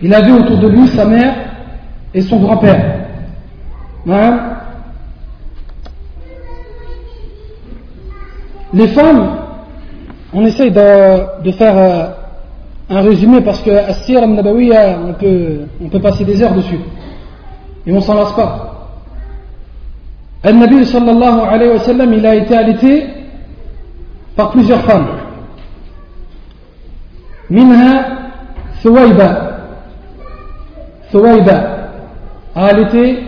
Il 0.00 0.12
avait 0.14 0.32
autour 0.32 0.58
de 0.58 0.68
lui 0.68 0.88
sa 0.88 1.04
mère 1.04 1.34
et 2.14 2.22
son 2.22 2.38
grand-père. 2.40 3.06
Hein? 4.08 4.40
Les 8.72 8.88
femmes, 8.88 9.36
on 10.32 10.44
essaye 10.46 10.70
de, 10.70 11.50
faire 11.52 11.76
euh, 11.76 12.06
un 12.90 13.00
résumé 13.02 13.40
parce 13.42 13.60
que 13.60 13.70
Assir 13.70 14.22
al-Nabawiya, 14.22 14.98
on 15.06 15.12
peut, 15.12 15.60
on 15.82 15.88
peut 15.88 16.00
passer 16.00 16.24
des 16.24 16.42
heures 16.42 16.54
dessus. 16.54 16.80
Et 17.86 17.92
on 17.92 18.00
s'en 18.00 18.14
lasse 18.14 18.32
pas. 18.32 18.88
Al-Nabi 20.42 20.84
sallallahu 20.86 21.40
alayhi 21.50 21.72
wa 21.72 21.78
sallam, 21.80 22.12
il 22.14 22.26
a 22.26 22.34
été 22.34 22.56
allaité 22.56 23.06
par 24.36 24.50
plusieurs 24.50 24.80
femmes. 24.82 25.23
منها 27.49 28.17
ثويبة 28.83 29.37
ثويبة 31.11 31.57
عالتي 32.55 33.23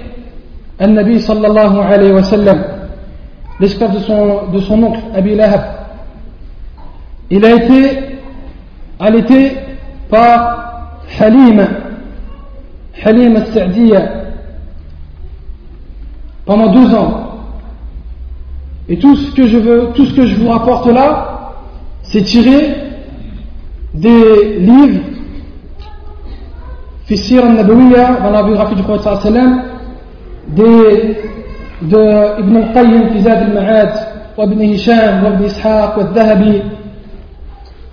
النبي 0.81 1.19
صلى 1.19 1.47
الله 1.47 1.83
عليه 1.83 2.11
وسلم 2.13 2.63
l'esclave 3.59 3.93
de 3.93 3.99
son, 3.99 4.47
de 4.51 4.59
son 4.59 4.83
oncle 4.83 4.99
Abi 5.13 5.35
Lahab 5.35 5.61
il 7.29 7.45
a 7.45 7.51
été 7.55 7.99
allaité 8.99 9.53
par 10.09 10.97
Halima 11.19 11.67
Halima 13.03 13.39
al-Sa'diya 13.41 14.01
pendant 16.45 16.71
deux 16.73 16.95
ans 16.95 17.27
et 18.89 18.97
tout 18.97 19.15
ce 19.15 19.31
que 19.35 19.47
je 19.47 19.57
veux 19.57 19.89
tout 19.93 20.05
ce 20.05 20.13
que 20.15 20.25
je 20.25 20.35
vous 20.35 20.49
rapporte 20.49 20.87
là 20.87 21.53
c'est 22.01 22.23
tiré 22.23 22.84
des 23.96 24.58
livres 24.58 25.00
Fissir 27.06 27.44
al-Nabawiya 27.44 28.18
dans 28.22 28.30
la 28.30 28.42
biographie 28.42 28.74
du 28.74 28.82
prophète 28.82 29.20
sallam 29.22 29.62
des 30.48 31.16
de 31.82 32.40
Ibn 32.40 32.56
al-Qayyim 32.56 33.08
fi 33.12 33.22
Zad 33.22 33.42
al-Ma'ad 33.42 33.92
Ibn 34.38 34.60
Hisham 34.62 35.24
Ibn 35.34 35.44
Ishaq 35.44 35.96
wa 35.96 36.02
al-Dhahabi 36.02 36.62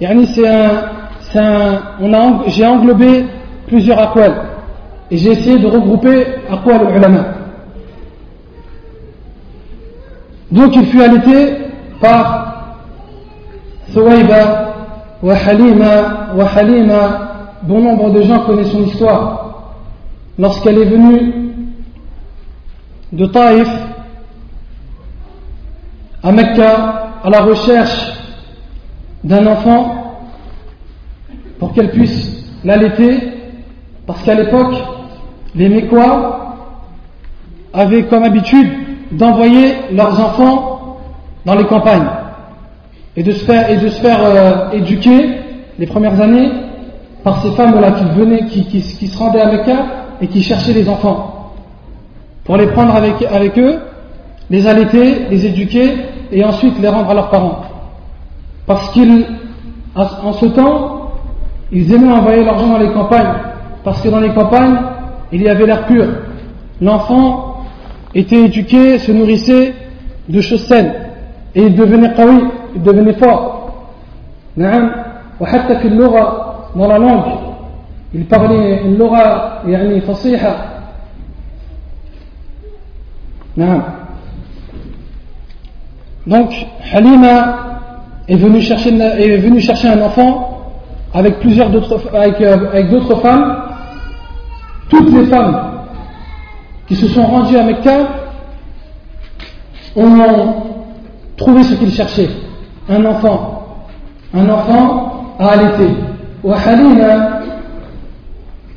yani 0.02 0.28
j'ai 2.48 2.66
englobé 2.66 3.26
plusieurs 3.68 4.00
aqwal. 4.00 4.34
Et 5.10 5.18
j'ai 5.18 5.32
essayé 5.32 5.58
de 5.60 5.68
regrouper 5.68 6.26
aqwal 6.52 6.88
al-ulama 6.88 7.26
donc 10.52 10.76
il 10.76 10.86
fut 10.86 11.02
allaité 11.02 11.58
par 12.00 12.76
Thuwayba 13.92 14.63
Halima, 15.32 16.34
Halima, 16.56 17.34
bon 17.64 17.82
nombre 17.82 18.12
de 18.12 18.22
gens 18.24 18.40
connaissent 18.42 18.72
son 18.72 18.84
histoire. 18.84 19.64
Lorsqu'elle 20.38 20.80
est 20.80 20.86
venue 20.86 21.34
de 23.14 23.26
Taïf 23.28 23.70
à 26.22 26.32
Mecca 26.32 27.12
à 27.24 27.30
la 27.30 27.42
recherche 27.42 28.14
d'un 29.24 29.48
enfant 29.48 30.18
pour 31.60 31.74
qu'elle 31.74 31.92
puisse 31.92 32.44
l'allaiter, 32.66 33.20
parce 34.06 34.22
qu'à 34.24 34.34
l'époque, 34.34 34.76
les 35.56 35.70
Mécois 35.70 36.58
avaient 37.74 38.04
comme 38.04 38.24
habitude 38.24 38.70
d'envoyer 39.12 39.76
leurs 39.92 40.20
enfants 40.20 40.98
dans 41.46 41.56
les 41.56 41.66
campagnes 41.66 42.08
et 43.16 43.24
de 43.24 43.32
se 43.32 43.46
faire, 43.46 43.70
et 43.70 43.78
de 43.78 43.88
se 43.90 44.02
faire 44.02 44.20
euh, 44.24 44.72
éduquer 44.72 45.30
les 45.80 45.86
premières 45.86 46.20
années 46.22 46.50
par 47.24 47.42
ces 47.42 47.52
femmes-là 47.52 47.92
qui 47.92 48.06
venaient, 48.20 48.46
qui, 48.46 48.82
se 48.82 49.18
rendaient 49.18 49.42
à 49.42 49.52
Mecca 49.52 49.78
et 50.22 50.28
qui 50.28 50.42
cherchaient 50.42 50.74
les 50.74 50.90
enfants. 50.90 51.30
pour 52.44 52.58
les 52.58 52.68
prendre 52.68 52.94
avec, 52.96 53.16
avec 53.32 53.58
eux, 53.58 53.80
les 54.50 54.68
allaiter, 54.68 55.28
les 55.30 55.46
éduquer 55.46 55.94
et 56.32 56.44
ensuite 56.44 56.80
les 56.82 56.90
rendre 56.90 57.10
à 57.10 57.14
leurs 57.14 57.30
parents. 57.30 57.62
Parce 58.66 58.90
qu'ils, 58.92 59.26
en 59.96 60.34
ce 60.34 60.46
temps, 60.48 61.12
ils 61.72 61.92
aimaient 61.94 62.12
envoyer 62.12 62.44
l'argent 62.44 62.68
dans 62.68 62.78
les 62.78 62.92
campagnes, 62.92 63.34
parce 63.84 64.02
que 64.02 64.10
dans 64.10 64.20
les 64.20 64.34
campagnes, 64.34 64.78
il 65.32 65.42
y 65.42 65.50
avait 65.50 65.66
l'air 65.66 65.86
pur. 65.86 66.06
L'enfant 66.82 67.64
était 68.14 68.42
éduqué, 68.46 69.00
se 69.00 69.12
nourrissait 69.12 69.74
de 70.30 70.42
choses 70.42 70.66
saines, 70.66 70.94
et 71.56 71.64
il 71.64 71.76
devenait 71.76 72.14
qawi, 72.14 72.44
il 72.75 72.83
devenait 72.83 73.15
fort. 73.15 73.59
وحتى 75.41 75.79
في 75.79 75.89
اللغة 75.89 76.55
dans 76.75 76.87
la 76.87 76.99
langue 76.99 77.33
il 78.15 78.25
parlait 78.25 78.83
une 78.85 78.99
لغة 78.99 79.63
يعني 79.67 80.01
فصيحة 80.01 80.57
نعم 83.57 83.83
donc 86.27 86.51
Halima 86.93 87.55
est 88.29 88.37
venue 88.37 88.61
chercher, 88.61 88.91
est 89.01 89.39
venu 89.39 89.61
chercher 89.61 89.89
un 89.89 90.03
enfant 90.03 90.73
avec 91.15 91.41
plusieurs 91.41 91.71
d'autres 91.71 92.01
avec, 92.15 92.41
euh, 92.41 92.69
avec 92.71 92.91
d'autres 92.91 93.15
femmes 93.17 93.63
toutes 94.91 95.11
les 95.13 95.27
femmes 95.27 95.59
qui 96.87 96.97
se 96.97 97.09
sont 97.09 97.23
rendues 97.25 97.57
à 97.57 97.63
Mecca 97.63 98.09
ont 99.97 100.55
trouvé 101.37 101.63
ce 101.63 101.75
qu'ils 101.75 101.93
cherchaient 101.93 102.29
un 102.90 103.06
enfant. 103.06 103.86
Un 104.34 104.50
enfant 104.50 105.36
à 105.40 105.50
allaiter. 105.50 105.90
Halima 106.46 107.42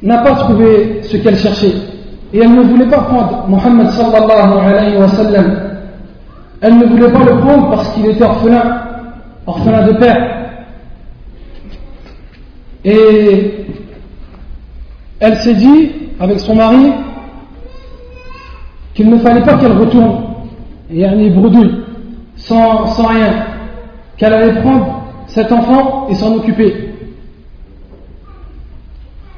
n'a 0.02 0.18
pas 0.18 0.34
trouvé 0.36 1.00
ce 1.02 1.16
qu'elle 1.16 1.36
cherchait. 1.36 1.74
Et 2.32 2.38
elle 2.40 2.54
ne 2.54 2.62
voulait 2.62 2.86
pas 2.86 3.00
prendre 3.02 3.46
Mohammed 3.48 3.88
sallallahu 3.90 4.58
alayhi 4.64 4.96
wa 4.96 5.08
sallam. 5.08 5.58
Elle 6.60 6.78
ne 6.78 6.86
voulait 6.86 7.10
pas 7.10 7.24
le 7.24 7.38
prendre 7.38 7.70
parce 7.70 7.88
qu'il 7.94 8.06
était 8.06 8.24
orphelin. 8.24 8.82
Orphelin 9.46 9.86
de 9.86 9.92
père. 9.92 10.36
Et 12.84 13.66
elle 15.18 15.36
s'est 15.38 15.54
dit 15.54 15.90
avec 16.20 16.38
son 16.40 16.54
mari 16.54 16.92
qu'il 18.94 19.10
ne 19.10 19.18
fallait 19.18 19.42
pas 19.42 19.54
qu'elle 19.54 19.72
retourne. 19.72 20.22
Et 20.90 21.00
elle 21.00 21.32
bredouille 21.34 21.82
sans, 22.36 22.86
sans 22.86 23.06
rien 23.06 23.55
qu'elle 24.16 24.32
allait 24.32 24.60
prendre 24.60 25.02
cet 25.28 25.52
enfant 25.52 26.08
et 26.08 26.14
s'en 26.14 26.34
occuper 26.34 26.86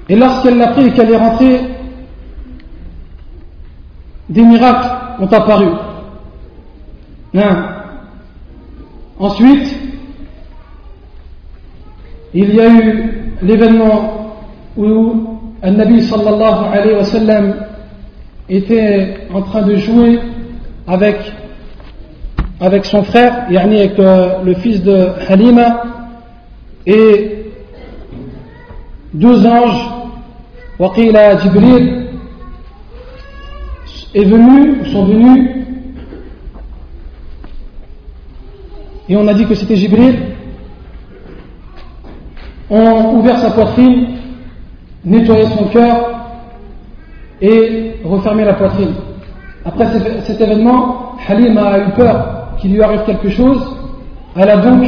et 0.08 0.16
lorsqu'elle 0.16 0.56
l'a 0.56 0.68
pris 0.68 0.86
et 0.86 0.92
qu'elle 0.92 1.10
est 1.12 1.16
rentrée, 1.16 1.60
des 4.28 4.42
miracles 4.42 4.88
ont 5.20 5.26
apparu. 5.26 5.66
Ensuite, 9.18 9.76
il 12.32 12.54
y 12.54 12.60
a 12.60 12.68
eu 12.68 13.32
l'événement 13.42 14.34
où 14.76 15.38
un 15.62 15.72
Nabi 15.72 16.02
sallallahu 16.02 16.72
alayhi 16.72 16.96
wa 16.96 17.04
sallam 17.04 17.54
était 18.48 19.18
en 19.34 19.42
train 19.42 19.62
de 19.62 19.76
jouer 19.76 20.20
avec, 20.86 21.16
avec 22.60 22.84
son 22.84 23.02
frère, 23.04 23.46
yani 23.50 23.80
avec 23.80 23.98
euh, 23.98 24.42
le 24.44 24.54
fils 24.54 24.82
de 24.82 25.08
Halima, 25.28 25.82
et 26.86 27.52
deux 29.14 29.46
anges 29.46 29.90
Waqila 30.78 31.38
Jibril 31.38 32.06
est 34.14 34.24
venu, 34.24 34.84
sont 34.86 35.04
venus, 35.04 35.50
et 39.08 39.16
on 39.16 39.26
a 39.26 39.34
dit 39.34 39.46
que 39.46 39.54
c'était 39.54 39.76
Jibril, 39.76 40.18
ont 42.70 43.18
ouvert 43.18 43.38
sa 43.38 43.50
poitrine, 43.50 44.08
nettoyé 45.04 45.46
son 45.46 45.64
cœur 45.66 46.10
et 47.40 47.94
refermé 48.04 48.44
la 48.44 48.54
poitrine. 48.54 48.94
Après 49.64 49.86
cet 50.26 50.40
événement, 50.40 51.12
Halim 51.26 51.56
a 51.56 51.78
eu 51.78 51.90
peur 51.96 52.38
qu'il 52.60 52.72
lui 52.72 52.82
arrive 52.82 53.02
quelque 53.04 53.30
chose. 53.30 53.76
Elle 54.36 54.50
a 54.50 54.56
donc 54.58 54.84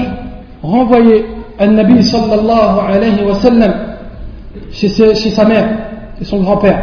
renvoyé 0.63 1.27
un 1.59 1.69
Nabi 1.69 2.03
sallallahu 2.03 2.79
alayhi 2.89 3.25
wa 3.25 3.35
sallam 3.35 3.75
chez, 4.73 4.89
sa 4.89 5.45
mère 5.45 5.69
et 6.21 6.25
son 6.25 6.41
grand-père. 6.41 6.83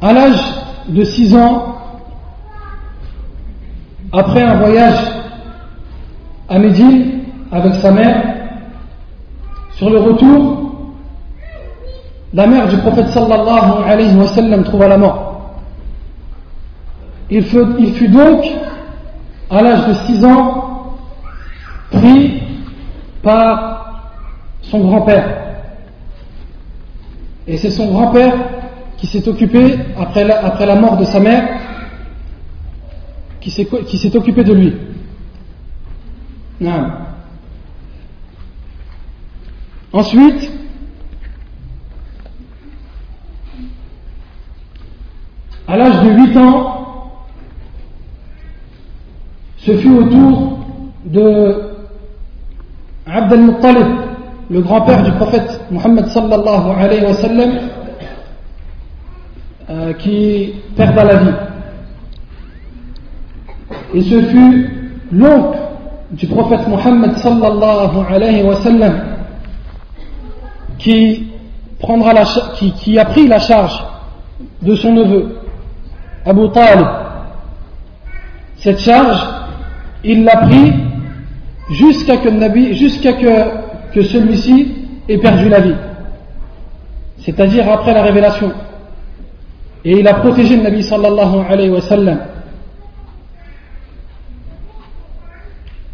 À 0.00 0.12
l'âge 0.12 0.42
de 0.88 1.04
6 1.04 1.36
ans, 1.36 1.76
après 4.12 4.42
un 4.42 4.56
voyage 4.56 5.00
à 6.48 6.58
Médine 6.58 7.20
avec 7.50 7.74
sa 7.76 7.90
mère, 7.92 8.22
sur 9.72 9.88
le 9.88 9.98
retour, 9.98 10.72
la 12.34 12.46
mère 12.46 12.68
du 12.68 12.76
prophète 12.78 13.08
sallallahu 13.08 13.84
alayhi 13.86 14.16
wa 14.16 14.26
sallam 14.26 14.64
trouva 14.64 14.88
la 14.88 14.98
mort. 14.98 15.31
Il 17.34 17.44
fut, 17.44 18.08
donc, 18.08 18.44
à 19.48 19.62
l'âge 19.62 19.88
de 19.88 19.94
6 19.94 20.24
ans, 20.26 20.98
pris 21.90 22.42
par 23.22 24.10
son 24.60 24.80
grand-père. 24.80 25.38
Et 27.46 27.56
c'est 27.56 27.70
son 27.70 27.90
grand-père 27.90 28.34
qui 28.98 29.06
s'est 29.06 29.26
occupé, 29.26 29.78
après 29.98 30.24
la, 30.24 30.44
après 30.44 30.66
la 30.66 30.74
mort 30.76 30.98
de 30.98 31.04
sa 31.04 31.20
mère, 31.20 31.58
qui 33.40 33.50
s'est 33.50 34.14
occupé 34.14 34.44
de 34.44 34.52
lui. 34.52 34.74
Ensuite, 39.90 40.52
à 45.66 45.78
l'âge 45.78 46.02
de 46.02 46.10
8 46.10 46.36
ans, 46.36 46.78
ce 49.64 49.76
fut 49.76 49.90
au 49.96 50.04
tour 50.04 50.58
de 51.04 51.72
Abd 53.06 53.32
al-Muttalib, 53.32 53.86
le 54.50 54.60
grand-père 54.60 55.02
du 55.02 55.12
prophète 55.12 55.60
Muhammad 55.70 56.06
sallallahu 56.06 56.70
alayhi 56.78 57.04
wa 57.04 57.14
sallam, 57.14 57.50
euh, 59.70 59.92
qui 59.94 60.54
perdra 60.76 61.04
la 61.04 61.16
vie. 61.16 61.34
Et 63.94 64.02
ce 64.02 64.20
fut 64.22 64.70
l'oncle 65.12 65.58
du 66.10 66.26
prophète 66.26 66.66
Muhammad 66.66 67.16
sallallahu 67.18 67.98
alayhi 68.08 68.42
wa 68.42 68.56
sallam 68.56 69.00
qui, 70.78 71.28
qui 72.78 72.98
a 72.98 73.04
pris 73.04 73.28
la 73.28 73.38
charge 73.38 73.84
de 74.60 74.74
son 74.74 74.92
neveu, 74.92 75.36
Abu 76.26 76.48
Talib. 76.50 76.86
Cette 78.56 78.80
charge, 78.80 79.41
il 80.04 80.24
l'a 80.24 80.36
pris 80.38 80.72
jusqu'à 81.70 82.16
que, 82.16 83.92
que, 83.92 84.02
celui-ci 84.02 84.74
ait 85.08 85.18
perdu 85.18 85.48
la 85.48 85.60
vie. 85.60 85.74
C'est-à-dire 87.18 87.70
après 87.70 87.94
la 87.94 88.02
révélation. 88.02 88.52
Et 89.84 89.98
il 89.98 90.06
a 90.06 90.14
protégé 90.14 90.56
le 90.56 90.62
Nabi 90.62 90.82
sallallahu 90.82 91.44
alayhi 91.48 91.70
wa 91.70 91.80
sallam. 91.80 92.18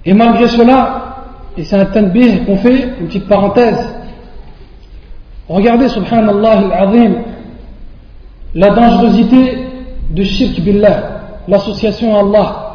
Et 0.04 0.14
malgré 0.14 0.48
cela, 0.48 1.16
et 1.56 1.64
c'est 1.64 1.76
un 1.76 1.86
tanbih 1.86 2.44
qu'on 2.46 2.56
fait, 2.56 2.94
une 3.00 3.08
petite 3.08 3.28
parenthèse, 3.28 3.94
regardez 5.48 5.88
subhanallah 5.88 6.58
al-azim, 6.72 7.14
la 8.54 8.70
dangerosité 8.70 9.66
de 10.10 10.22
shirk 10.22 10.60
billah, 10.60 11.20
l'association 11.46 12.16
à 12.16 12.20
Allah. 12.20 12.67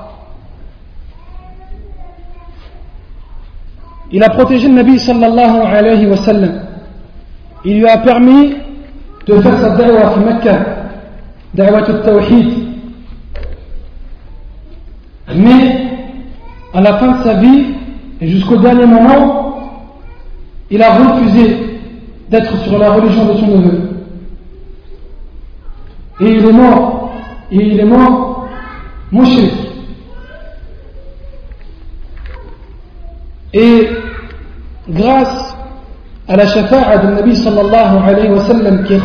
Il 4.12 4.24
a 4.24 4.30
protégé 4.30 4.68
le 4.68 4.76
Nabi 4.76 5.00
sallallahu 5.00 5.62
alayhi 5.66 6.06
wa 6.08 6.18
sallam. 6.18 6.62
Il 7.66 7.80
lui 7.80 7.88
a 7.88 7.98
permis 8.00 8.56
de 9.26 9.40
faire 9.42 9.60
sa 9.60 9.70
da'wah 9.72 10.14
à 10.14 10.18
Mecca, 10.18 10.66
da'wah 11.54 11.80
al-tawhid. 11.80 12.54
Mais, 15.36 15.88
à 16.74 16.82
la 16.82 16.98
fin 16.98 17.18
de 17.20 17.24
sa 17.24 17.34
vie, 17.36 17.66
et 18.20 18.28
jusqu'au 18.28 18.58
dernier 18.58 18.86
moment, 18.86 19.58
il 20.70 20.82
a 20.82 20.94
refusé 20.94 21.80
d'être 22.30 22.58
sur 22.64 22.78
la 22.78 22.92
religion 22.92 23.26
de 23.26 23.34
son 23.38 23.48
neveu. 23.48 23.80
Et 26.20 26.32
il 26.32 26.46
est 26.46 26.52
mort, 26.52 27.14
et 27.52 27.56
il 27.56 27.80
est 27.80 27.86
mort, 27.86 28.48
mouché. 29.12 29.52
Et 33.54 33.90
grâce 34.90 35.56
à 36.28 36.36
la 36.36 36.48
shafa'a 36.48 36.98
du 36.98 37.08
Nabi 37.08 37.36
sallallahu 37.36 37.98
alayhi 38.08 38.30
wa 38.30 38.40
sallam 38.46 38.84
qui 38.86 38.94
est 38.94 39.02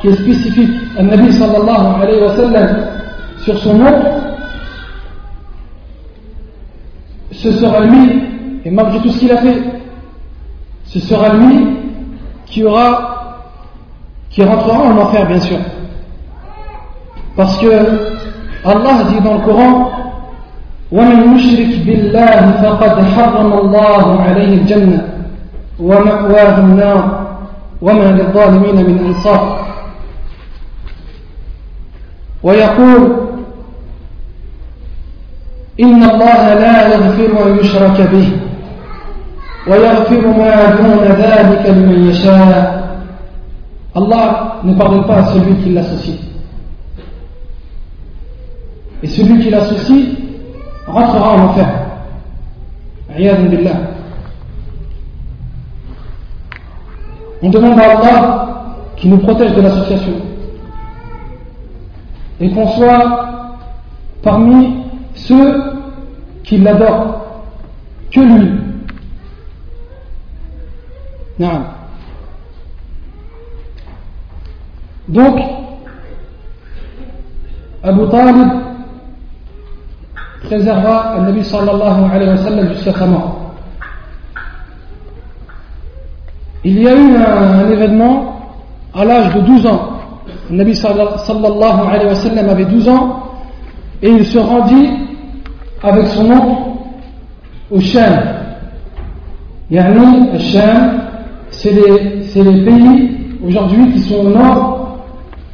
qui 0.00 0.08
est 0.08 0.12
spécifique 0.12 0.70
à 0.98 1.02
Nabi 1.02 1.32
sallallahu 1.32 2.02
alayhi 2.02 2.20
wa 2.22 2.34
sallam 2.36 2.76
sur 3.44 3.58
son 3.58 3.74
nom, 3.74 3.94
ce 7.32 7.52
sera 7.52 7.80
lui, 7.80 8.22
et 8.64 8.70
malgré 8.70 8.98
tout 9.00 9.10
ce 9.10 9.20
qu'il 9.20 9.32
a 9.32 9.38
fait, 9.38 9.62
ce 10.86 10.98
sera 11.00 11.34
lui 11.34 11.66
qui 12.46 12.64
aura, 12.64 13.38
qui 14.30 14.42
rentrera 14.42 14.78
en 14.78 14.98
enfer 14.98 15.26
bien 15.26 15.40
sûr. 15.40 15.58
Parce 17.36 17.56
que 17.58 17.68
Allah 18.64 19.04
dit 19.10 19.20
dans 19.22 19.34
le 19.34 19.44
Coran, 19.44 19.90
ومن 20.92 21.36
يشرك 21.36 21.86
بالله 21.86 22.52
فقد 22.62 23.04
حرم 23.04 23.52
الله 23.52 24.20
عليه 24.22 24.54
الجنة 24.54 25.08
ومأواه 25.80 26.58
النار 26.58 27.26
وما 27.82 28.04
للظالمين 28.04 28.76
من 28.76 28.98
أنصار 29.06 29.66
ويقول 32.42 33.16
إن 35.80 36.02
الله 36.02 36.54
لا 36.54 36.94
يغفر 36.94 37.46
أن 37.46 37.58
يشرك 37.58 38.00
به 38.12 38.28
ويغفر 39.68 40.26
ما 40.26 40.70
دون 40.70 41.04
ذلك 41.04 41.66
لمن 41.66 42.08
يشاء 42.10 42.78
Allah 43.94 44.60
ne 44.62 44.74
pardonne 44.74 45.06
pas 45.06 45.16
à 45.16 45.32
celui 45.32 45.56
qui 45.56 45.70
l'associe. 45.70 46.18
Et 49.02 49.08
celui 49.08 49.40
qui 49.42 49.50
l'associe 49.50 50.06
rentrera 50.88 51.30
en 51.32 51.44
enfer. 51.44 51.68
On 57.42 57.50
demande 57.50 57.78
à 57.78 57.98
Allah 57.98 58.46
qui 58.96 59.08
nous 59.08 59.18
protège 59.18 59.54
de 59.54 59.60
l'association 59.60 60.12
et 62.40 62.50
qu'on 62.50 62.68
soit 62.68 63.28
parmi 64.22 64.84
ceux 65.14 65.62
qui 66.44 66.58
l'adorent 66.58 67.24
que 68.10 68.20
lui. 68.20 68.50
Donc, 75.08 75.40
Abu 77.82 78.08
Talib 78.10 78.48
préserva 80.44 81.16
le 81.18 81.26
Nabi 81.26 81.44
sallallahu 81.44 82.04
alayhi 82.12 82.30
wa 82.30 82.36
sallam 82.36 82.68
jusqu'à 82.68 82.92
sa 82.92 83.06
mort. 83.06 83.36
Il 86.64 86.82
y 86.82 86.88
a 86.88 86.94
eu 86.94 87.16
un, 87.16 87.70
événement 87.70 88.40
à 88.94 89.04
l'âge 89.04 89.34
de 89.34 89.40
12 89.40 89.66
ans. 89.66 89.90
Le 90.50 90.56
Nabi 90.56 90.74
sallallahu 90.74 91.88
alayhi 91.90 92.06
wa 92.06 92.14
sallam 92.14 92.48
avait 92.48 92.64
12 92.64 92.88
ans 92.88 93.22
et 94.02 94.08
il 94.08 94.24
se 94.24 94.38
rendit 94.38 94.90
avec 95.82 96.06
son 96.08 96.30
oncle 96.30 96.62
au 97.70 97.80
Sham. 97.80 98.14
Yani, 99.70 100.30
le 100.32 100.38
Sham, 100.38 101.00
c'est 101.50 101.72
les, 101.72 102.42
les 102.42 102.64
pays 102.64 103.18
aujourd'hui 103.46 103.92
qui 103.92 104.00
sont 104.00 104.16
au 104.16 104.30
nord 104.30 104.98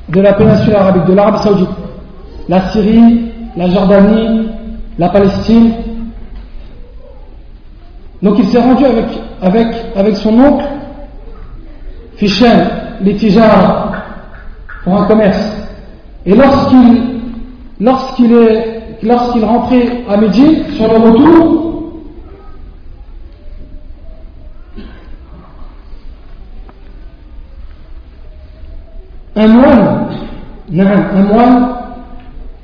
de 0.08 0.20
la 0.20 0.34
péninsule 0.34 0.74
arabique, 0.74 1.06
de 1.06 1.14
l'Arabie 1.14 1.42
saoudite. 1.42 1.68
La 2.48 2.70
Syrie, 2.70 3.32
la 3.56 3.68
Jordanie, 3.68 4.48
la 4.98 5.08
Palestine. 5.08 5.72
Donc 8.22 8.38
il 8.38 8.46
s'est 8.46 8.60
rendu 8.60 8.84
avec, 8.84 9.06
avec, 9.42 9.66
avec 9.96 10.16
son 10.16 10.38
oncle, 10.38 10.64
Fichem, 12.16 12.68
les 13.00 13.16
Tijara, 13.16 13.92
pour 14.84 15.00
un 15.00 15.06
commerce. 15.06 15.52
Et 16.24 16.34
lorsqu'il 16.34 17.02
lorsqu'il 17.80 18.32
est 18.32 18.74
lorsqu'il 19.02 19.44
rentrait 19.44 20.04
à 20.08 20.16
Médine, 20.16 20.64
sur 20.76 20.88
le 20.88 20.98
retour, 20.98 21.64
un 29.36 29.48
moine, 29.48 30.08
un 30.78 31.22
moine 31.22 31.68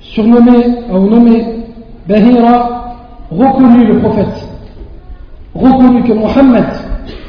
surnommé 0.00 0.78
ou 0.90 0.98
nommé 0.98 1.59
Bahira 2.10 2.96
reconnut 3.30 3.86
le 3.86 3.98
prophète, 4.00 4.48
reconnut 5.54 6.02
que 6.02 6.12
Mohammed, 6.12 6.64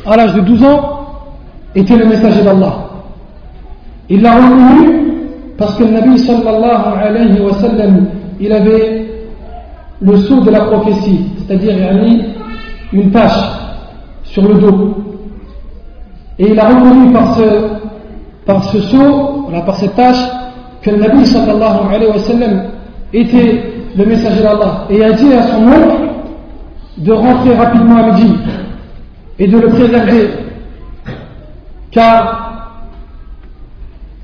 à 0.07 0.17
l'âge 0.17 0.33
de 0.33 0.41
12 0.41 0.63
ans, 0.63 0.81
était 1.75 1.95
le 1.95 2.05
messager 2.05 2.41
d'Allah. 2.41 2.73
Il 4.09 4.23
l'a 4.23 4.33
reconnu 4.37 5.13
parce 5.55 5.75
que 5.75 5.83
le 5.83 5.91
Nabi 5.91 6.17
sallallahu 6.17 6.99
alayhi 6.99 7.39
wa 7.41 7.53
sallam, 7.53 8.07
il 8.39 8.51
avait 8.51 9.05
le 10.01 10.17
sceau 10.17 10.39
de 10.39 10.49
la 10.49 10.61
prophétie, 10.61 11.27
c'est-à-dire 11.37 11.75
une 12.91 13.11
tâche 13.11 13.37
sur 14.23 14.47
le 14.47 14.55
dos. 14.55 14.95
Et 16.39 16.49
il 16.49 16.59
a 16.59 16.69
reconnu 16.69 17.13
par 17.13 17.35
ce, 17.35 17.43
par 18.47 18.63
ce 18.63 18.79
sceau, 18.79 19.45
par 19.63 19.75
cette 19.75 19.95
tâche, 19.95 20.25
que 20.81 20.89
le 20.89 20.97
Nabi 20.97 21.27
sallallahu 21.27 21.93
alayhi 21.93 22.11
wa 22.11 22.17
sallam 22.17 22.63
était 23.13 23.71
le 23.97 24.05
messager 24.05 24.41
d'Allah 24.41 24.85
et 24.89 25.03
a 25.03 25.11
dit 25.13 25.33
à 25.33 25.43
son 25.43 25.63
oncle 25.67 26.09
de 26.97 27.11
rentrer 27.11 27.55
rapidement 27.55 27.97
à 27.97 28.11
midi 28.11 28.33
et 29.39 29.47
de 29.47 29.57
le 29.57 29.67
préserver 29.69 30.29
car 31.91 32.41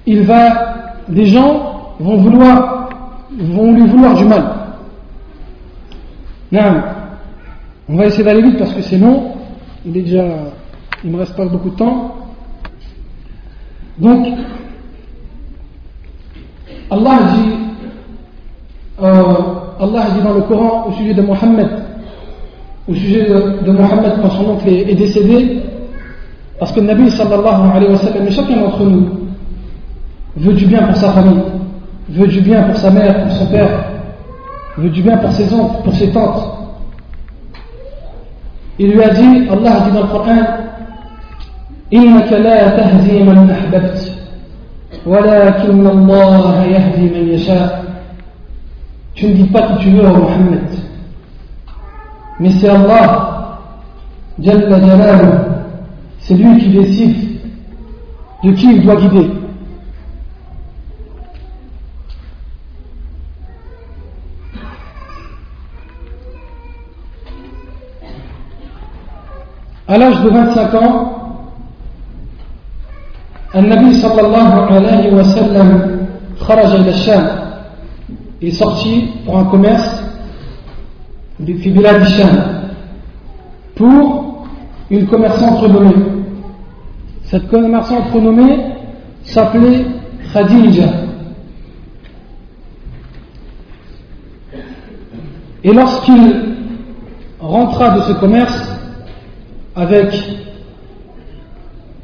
il 0.06 0.22
va, 0.22 0.94
les 1.10 1.26
gens 1.26 1.96
vont 2.00 2.18
vouloir, 2.18 2.90
vont 3.38 3.74
lui 3.74 3.86
vouloir 3.88 4.16
du 4.16 4.24
mal. 4.24 4.44
Non, 6.52 6.82
on 7.90 7.98
va 7.98 8.06
essayer 8.06 8.24
d'aller 8.24 8.42
vite 8.42 8.58
parce 8.58 8.74
que 8.74 8.82
c'est 8.82 8.98
long. 8.98 9.34
Il 9.86 9.98
est 9.98 10.02
déjà, 10.02 10.24
il 11.04 11.12
me 11.12 11.18
reste 11.18 11.36
pas 11.36 11.46
beaucoup 11.46 11.70
de 11.70 11.76
temps. 11.76 12.16
Donc, 13.98 14.28
Allah 16.90 17.20
dit 17.36 17.67
euh, 19.03 19.35
Allah 19.81 20.05
dit 20.15 20.23
dans 20.23 20.35
le 20.35 20.43
Coran 20.43 20.87
au 20.89 20.93
sujet 20.93 21.15
de 21.15 21.23
Mohammed, 21.23 21.69
au 22.89 22.95
sujet 22.95 23.29
de, 23.29 23.71
Mohammed 23.73 24.13
quand 24.23 24.31
son 24.31 24.51
oncle 24.51 24.69
est, 24.69 24.95
décédé, 24.95 25.63
parce 26.59 26.73
que 26.73 26.81
le 26.81 26.87
Nabi 26.87 27.11
sallallahu 27.11 27.71
alayhi 27.75 27.93
wa 27.93 27.99
sallam, 27.99 28.31
chacun 28.31 28.57
d'entre 28.57 28.83
nous, 28.85 29.09
veut 30.37 30.55
du 30.55 30.67
bien 30.67 30.83
pour 30.83 30.97
sa 30.97 31.13
famille, 31.13 31.43
veut 32.09 32.27
du 32.27 32.41
bien 32.41 32.63
pour 32.63 32.77
sa 32.77 32.91
mère, 32.91 33.25
pour 33.25 33.33
son 33.33 33.47
père, 33.47 33.85
veut 34.79 34.91
du 34.91 35.03
bien 35.03 35.17
pour 35.17 35.33
ses 35.33 35.53
oncles, 35.53 35.83
pour 35.85 35.95
ses 35.95 36.11
tantes. 36.11 36.59
Il 38.79 38.93
lui 38.93 39.03
a 39.03 39.11
dit, 39.11 39.49
Allah 39.51 39.85
dit 39.87 39.93
dans 39.93 40.03
le 40.03 40.09
Coran, 40.09 40.63
إنك 41.93 42.33
لا 42.33 42.69
تهدي 42.69 43.23
من 43.23 43.51
أحببت 43.51 44.13
ولكن 45.07 45.87
الله 45.87 46.65
يهدي 46.65 47.03
من 47.03 47.29
يشاء 47.29 47.85
tu 49.17 49.27
ne 49.27 49.35
dis 49.35 49.45
pas 49.45 49.63
que 49.63 49.79
tu 49.83 49.91
veux 49.91 50.05
à 50.07 50.11
Mohammed. 50.13 50.63
Mais 52.41 52.51
c'est 52.51 52.69
Allah, 52.69 53.59
c'est 56.19 56.35
lui 56.35 56.59
qui 56.59 56.69
décide 56.71 57.17
de 58.43 58.53
qui 58.53 58.75
il 58.75 58.83
doit 58.83 58.97
guider. 58.97 59.31
À 69.87 69.99
l'âge 69.99 70.21
de 70.23 70.31
25 70.31 70.75
ans, 70.75 71.13
un 73.55 73.63
Nabi 73.63 73.95
sallallahu 73.95 74.73
alayhi 74.75 75.11
wa 75.15 75.25
sallam 75.25 75.99
خرج 76.43 76.75
إلى 76.75 76.91
الشام 76.91 77.46
est 78.42 78.52
sorti 78.52 79.10
pour 79.26 79.38
un 79.38 79.46
commerce 79.46 80.04
du 81.40 81.54
Bilal 81.54 82.04
pour 83.76 84.48
une 84.90 85.08
commerçante 85.08 85.60
renommée. 85.60 85.96
Cette 87.24 87.48
commerçante 87.50 88.10
renommée 88.12 88.60
s'appelait 89.24 89.86
Khadija. 90.34 90.90
Et 95.64 95.74
lorsqu'il 95.74 96.56
rentra 97.40 97.98
de 97.98 98.02
ce 98.02 98.14
commerce 98.14 98.80
avec 99.76 100.14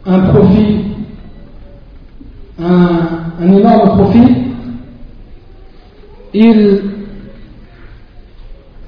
un 0.05 0.19
profit, 0.19 0.79
un 2.59 3.51
énorme 3.51 3.97
profit, 3.97 4.42
il, 6.34 6.82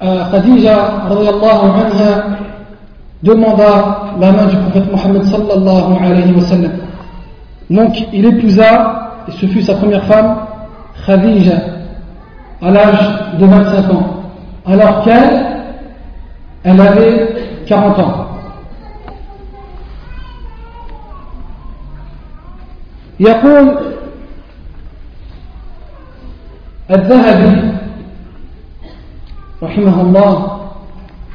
euh, 0.01 0.31
Khadija 0.31 0.75
anha, 1.09 2.37
demanda 3.23 4.13
la 4.19 4.31
main 4.31 4.45
du 4.47 4.55
prophète 4.57 4.91
Mohammed 4.91 5.23
sallallahu 5.23 6.05
alayhi 6.05 6.33
wa 6.33 6.41
sallam. 6.41 6.71
Donc 7.69 7.95
il 8.11 8.25
épousa, 8.25 9.23
et 9.27 9.31
ce 9.31 9.45
fut 9.45 9.61
sa 9.61 9.75
première 9.75 10.03
femme, 10.05 10.37
Khadija, 11.05 11.57
à 12.61 12.71
l'âge 12.71 13.09
de 13.39 13.45
25 13.45 13.91
ans, 13.91 14.07
alors 14.65 15.03
qu'elle, 15.03 15.45
elle 16.63 16.81
avait 16.81 17.35
40 17.67 17.99
ans. 17.99 18.27
يقول 23.21 23.77
الذهبي 26.90 27.72
رحمه 29.62 30.00
الله 30.00 30.46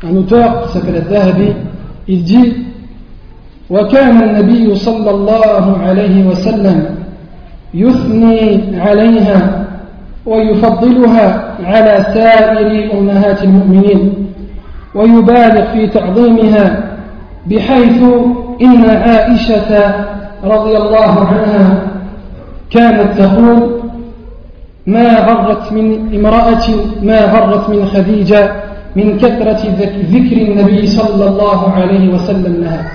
un 0.03 0.15
auteur 0.17 0.63
qui 0.63 0.73
s'appelle 0.73 0.95
الذهبي 0.95 1.53
il 2.07 2.23
dit 2.23 2.53
وكان 3.69 4.23
النبي 4.23 4.75
صلى 4.75 5.09
الله 5.11 5.77
عليه 5.77 6.25
وسلم 6.27 6.85
يثني 7.73 8.63
عليها 8.79 9.65
ويفضلها 10.25 11.55
على 11.63 12.05
سائر 12.13 12.93
أمهات 12.99 13.43
المؤمنين 13.43 14.13
ويبالغ 14.95 15.71
في 15.71 15.87
تعظيمها 15.87 16.83
بحيث 17.47 18.03
إن 18.61 18.89
عائشة 18.89 19.95
رضي 20.43 20.77
الله 20.77 21.27
عنها 21.27 21.79
كانت 22.69 23.17
تقول 23.17 23.80
ما 24.87 25.19
غرت 25.27 25.71
من 25.71 26.15
امرأة 26.15 26.67
ما 27.01 27.19
غرت 27.25 27.69
من 27.69 27.85
خديجة 27.85 28.53
من 28.95 29.17
كثرة 29.17 29.63
ذكر 30.11 30.37
النبي 30.41 30.87
صلى 30.87 31.27
الله 31.29 31.71
عليه 31.71 32.13
وسلم 32.13 32.53
لها 32.63 32.91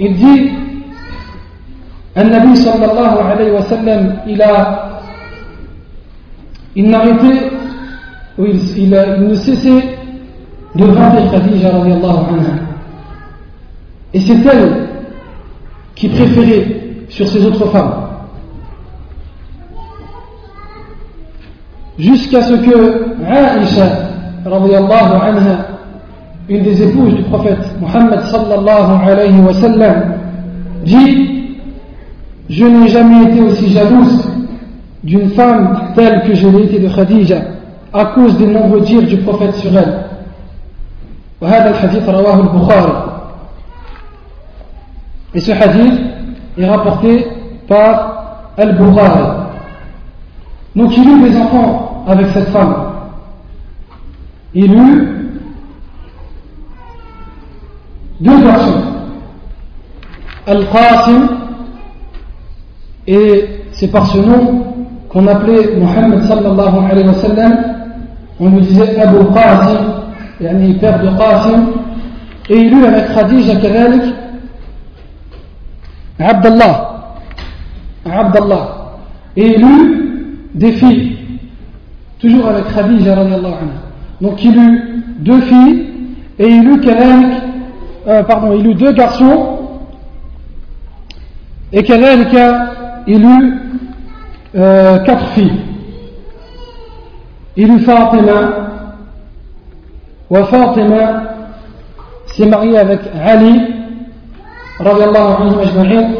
إذ 0.00 0.22
النبي 2.18 2.56
صلى 2.56 2.84
الله 2.90 3.22
عليه 3.22 3.52
وسلم 3.52 4.16
إلى 4.26 4.78
إن 6.78 6.94
إلى 6.94 7.50
إن 9.16 9.34
de 10.74 10.84
rappeler 10.84 11.30
Khadija 11.30 11.70
radiallahu 11.70 12.34
anha. 12.34 12.52
Et 14.12 14.20
c'est 14.20 14.44
elle 14.44 14.88
qui 15.94 16.08
préférait 16.08 16.66
sur 17.08 17.28
ses 17.28 17.44
autres 17.46 17.66
femmes. 17.70 18.03
jusqu'à 21.98 22.42
ce 22.42 22.54
que 22.54 23.24
Aïcha, 23.26 23.86
anha, 24.46 25.66
une 26.48 26.62
des 26.62 26.82
épouses 26.82 27.14
du 27.14 27.22
prophète 27.22 27.58
Mohammed 27.80 28.20
sallallahu 28.20 29.08
alayhi 29.08 29.40
wa 29.40 29.54
sallam, 29.54 30.14
dit 30.84 31.56
Je 32.48 32.64
n'ai 32.64 32.88
jamais 32.88 33.30
été 33.30 33.40
aussi 33.40 33.70
jalouse 33.70 34.28
d'une 35.02 35.30
femme 35.30 35.92
telle 35.94 36.22
que 36.22 36.34
je 36.34 36.48
l'ai 36.48 36.64
été 36.64 36.78
de 36.78 36.88
Khadija, 36.88 37.36
à 37.92 38.06
cause 38.06 38.36
des 38.38 38.46
nombreux 38.46 38.80
dires 38.80 39.02
du 39.02 39.18
prophète 39.18 39.54
sur 39.56 39.70
elle. 39.76 40.00
Et 45.34 45.40
ce 45.40 45.52
hadith 45.52 46.00
est 46.56 46.66
rapporté 46.66 47.26
par 47.68 48.52
Al-Bukhari. 48.56 49.44
Donc 50.76 50.96
il 50.96 51.08
est 51.08 51.30
mes 51.30 51.36
enfants, 51.36 51.83
avec 52.06 52.26
cette 52.28 52.48
femme. 52.48 52.74
Il 54.54 54.72
eut 54.72 55.08
deux 58.20 58.42
garçons. 58.42 58.82
Al-Qasim, 60.46 61.28
et 63.06 63.48
c'est 63.72 63.88
par 63.90 64.06
ce 64.06 64.18
nom 64.18 64.64
qu'on 65.08 65.26
appelait 65.26 65.76
Muhammad 65.76 66.22
sallallahu 66.24 66.90
alayhi 66.90 67.08
wa 67.08 67.14
sallam, 67.14 67.56
on 68.40 68.50
lui 68.50 68.60
disait 68.60 69.00
Abu 69.00 69.24
Qasim, 69.32 69.78
yani 70.40 70.74
père 70.74 71.00
de 71.00 71.08
Qasim, 71.16 71.66
et 72.50 72.56
il 72.58 72.74
eut 72.74 72.84
avec 72.84 73.06
Khadija 73.14 73.56
Kadalik 73.56 74.14
Abdallah. 76.18 76.90
Abdallah. 78.04 78.68
Et 79.36 79.56
il 79.56 79.62
eut 79.62 80.48
des 80.54 80.72
filles 80.72 81.13
Toujours 82.23 82.47
avec 82.47 82.67
Khadija 82.73 83.15
radiallahu 83.15 83.53
anha. 83.53 83.79
Donc 84.21 84.43
il 84.43 84.57
eut 84.57 85.03
deux 85.19 85.39
filles 85.41 85.87
et 86.37 86.47
il 86.47 86.67
eut 86.67 86.81
euh, 88.07 88.23
pardon, 88.23 88.53
il 88.57 88.67
eut 88.67 88.75
deux 88.75 88.91
garçons 88.91 89.57
et 91.71 91.83
كذلك 91.83 92.33
il 93.07 93.23
eut 93.23 93.53
euh, 94.55 94.99
quatre 94.99 95.27
filles. 95.29 95.61
Il 97.55 97.71
eut 97.71 97.79
Fatima 97.79 98.51
wa 100.29 100.43
Fatima 100.45 101.23
s'est 102.27 102.45
marié 102.47 102.77
avec 102.77 102.99
Ali 103.25 103.61
رضي 104.81 105.03
الله 105.03 105.35
عنهم 105.35 105.59
أجمعين 105.59 106.15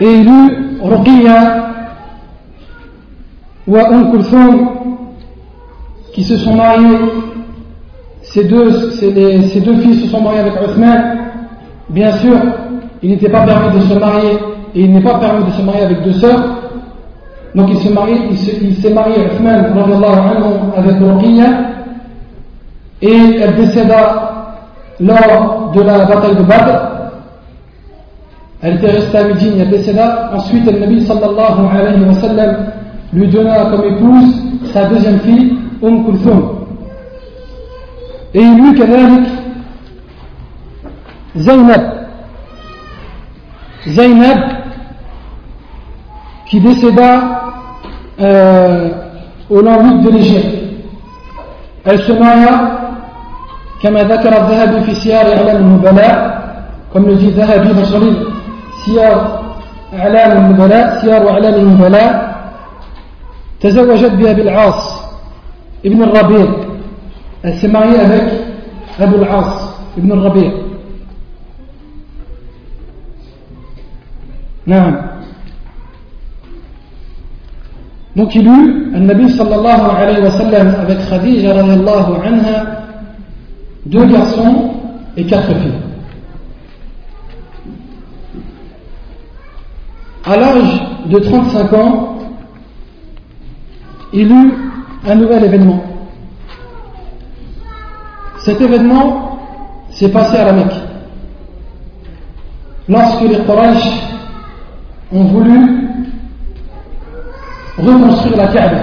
et 0.00 0.12
il 0.12 0.28
eut 0.28 0.78
Ruqiyya 0.82 1.69
ou 3.67 3.75
Umm 3.77 4.11
Kulthum 4.11 4.69
qui 6.13 6.23
se 6.23 6.37
sont 6.37 6.53
mariés 6.53 6.97
ces 8.23 8.43
deux, 8.45 8.91
ces 8.91 9.11
deux 9.61 9.75
filles 9.81 10.01
se 10.01 10.07
sont 10.07 10.21
mariées 10.21 10.39
avec 10.39 10.53
Uthman 10.61 11.17
bien 11.89 12.11
sûr 12.17 12.37
il 13.03 13.11
n'était 13.11 13.29
pas 13.29 13.45
permis 13.45 13.77
de 13.77 13.81
se 13.81 13.93
marier 13.99 14.31
et 14.75 14.81
il 14.81 14.93
n'est 14.93 15.01
pas 15.01 15.15
permis 15.15 15.45
de 15.45 15.51
se 15.51 15.61
marier 15.61 15.81
avec 15.81 16.03
deux 16.03 16.13
sœurs 16.13 16.43
donc 17.55 17.69
il 17.69 17.77
s'est 17.77 17.93
marié 17.93 18.15
il 18.61 18.75
s'est 18.75 18.93
marié 18.93 19.15
Uthman 19.25 19.73
avec 20.77 20.95
Ruqiyya 20.99 21.47
et 23.01 23.39
elle 23.41 23.55
décéda 23.55 24.31
lors 24.99 25.71
de 25.75 25.81
la 25.81 26.05
bataille 26.05 26.35
de 26.35 26.43
Badr. 26.43 26.87
Elle 28.61 28.75
était 28.75 28.91
restée 28.91 29.17
à 29.17 29.23
Médine, 29.23 29.53
elle 29.59 29.69
décéda. 29.69 30.29
Ensuite, 30.33 30.71
le 30.71 30.79
Nabi 30.79 31.05
sallallahu 31.05 31.67
alayhi 31.73 32.03
wa 32.05 32.13
sallam 32.13 32.57
lui 33.12 33.28
donna 33.28 33.66
comme 33.70 33.84
épouse 33.84 34.42
sa 34.72 34.84
deuxième 34.86 35.20
fille, 35.20 35.58
Umm 35.82 36.04
Kulthum. 36.04 36.66
Et 38.34 38.40
il 38.40 38.58
eut 38.58 38.74
كذلك 38.74 39.26
Zainab. 41.36 41.82
Zainab 43.86 44.38
qui 46.46 46.60
décéda 46.60 47.42
euh, 48.20 48.88
au 49.50 49.60
l'an 49.60 49.82
8 49.82 50.02
de 50.02 50.10
l'Égypte. 50.10 50.58
Elle 51.84 51.98
se 52.00 52.12
maria 52.12 52.72
كما 53.82 54.02
ذكر 54.02 54.28
الذهبي 54.36 54.80
في 54.80 54.94
سيار 54.94 55.26
أعلام 55.36 55.56
النبلاء 55.56 56.36
comme 56.92 57.06
le 57.06 57.14
dit 57.14 57.26
الذهبي 57.28 57.68
dans 57.74 57.84
son 57.84 58.00
livre 58.00 58.32
سيار 58.86 59.42
أعلام 59.98 60.32
النبلاء 60.44 60.98
سيار 61.02 61.30
أعلام 61.30 61.54
النبلاء 61.54 62.29
تزوجت 63.60 64.12
بأبي 64.12 64.42
العاص 64.42 65.02
ابن 65.84 66.02
الربيع 66.02 66.46
elle 67.44 67.54
s'est 67.58 67.68
mariée 67.68 67.98
avec 67.98 68.22
Abu 68.98 69.14
al-As 69.16 69.76
ibn 69.96 70.12
al-Rabi' 70.12 70.50
نعم 74.66 75.16
Donc 78.16 78.34
il 78.34 78.46
eut 78.46 78.92
un 78.94 79.00
Nabi 79.00 79.28
sallallahu 79.28 79.90
alayhi 79.94 80.22
wa 80.22 80.30
sallam 80.30 80.74
avec 80.80 80.98
Khadija 81.08 81.52
radiallahu 81.52 82.14
anha 82.24 82.86
deux 83.84 84.06
garçons 84.06 84.70
et 85.18 85.24
quatre 85.26 85.54
filles. 85.54 85.82
À 90.24 90.36
l'âge 90.36 90.82
de 91.10 91.18
35 91.18 91.72
ans, 91.74 92.09
il 94.13 94.31
eut 94.31 94.53
un 95.07 95.15
nouvel 95.15 95.45
événement. 95.45 95.81
Cet 98.39 98.59
événement 98.59 99.39
s'est 99.91 100.09
passé 100.09 100.37
à 100.37 100.45
la 100.45 100.53
Mecque. 100.53 100.73
Lorsque 102.89 103.21
les 103.21 103.39
Quraysh 103.45 104.01
ont 105.13 105.23
voulu 105.25 105.81
reconstruire 107.77 108.37
la 108.37 108.47
Kaaba. 108.47 108.77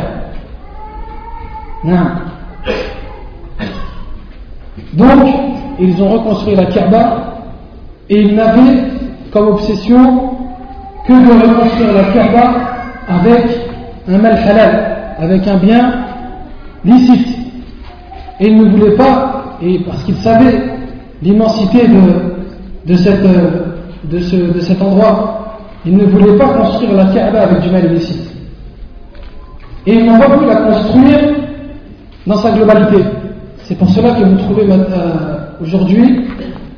Donc, 4.95 5.29
ils 5.79 6.03
ont 6.03 6.09
reconstruit 6.09 6.57
la 6.57 6.67
Kaaba 6.67 7.35
et 8.09 8.23
ils 8.23 8.35
n'avaient 8.35 8.85
comme 9.33 9.49
obsession 9.49 10.31
que 11.07 11.13
de 11.13 11.49
reconstruire 11.49 11.93
la 11.93 12.05
Kaaba 12.13 12.51
avec 13.09 13.45
un 14.09 14.19
mal 14.19 14.37
halal, 14.37 14.98
avec 15.19 15.47
un 15.47 15.57
bien 15.57 15.93
licite. 16.85 17.37
Et 18.41 18.49
ils 18.49 18.57
ne 18.57 18.71
voulaient 18.71 18.97
pas 18.97 19.57
et 19.63 19.81
parce 19.81 20.03
qu'il 20.05 20.15
savait 20.17 20.63
l'immensité 21.23 21.89
de, 21.89 22.93
de, 22.93 22.97
cette, 22.97 23.23
de, 24.05 24.19
ce, 24.21 24.37
de 24.37 24.61
cet 24.61 24.81
endroit, 24.81 25.59
il 25.85 25.97
ne 25.97 26.05
voulait 26.05 26.37
pas 26.37 26.49
construire 26.51 26.95
la 26.95 27.07
Kaaba 27.07 27.43
avec 27.43 27.61
du 27.63 27.71
mal 27.71 27.85
illicite. 27.87 28.31
Et 29.87 29.95
il 29.95 30.07
n'a 30.07 30.19
pas 30.19 30.37
pu 30.37 30.47
la 30.47 30.57
construire 30.57 31.19
dans 32.27 32.37
sa 32.37 32.51
globalité. 32.53 32.99
C'est 33.65 33.77
pour 33.77 33.89
cela 33.89 34.11
que 34.11 34.25
vous 34.25 34.37
trouvez 34.37 34.71
euh, 34.71 34.77
aujourd'hui 35.61 36.27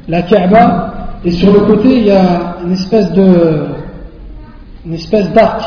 la 0.09 0.23
Kaaba 0.23 0.95
et 1.25 1.31
sur 1.31 1.53
le 1.53 1.61
côté 1.61 1.99
il 1.99 2.07
y 2.07 2.11
a 2.11 2.57
une 2.65 2.73
espèce 2.73 3.13
de 3.13 3.67
une 4.87 4.95
espèce 4.95 5.31
d'arc. 5.33 5.63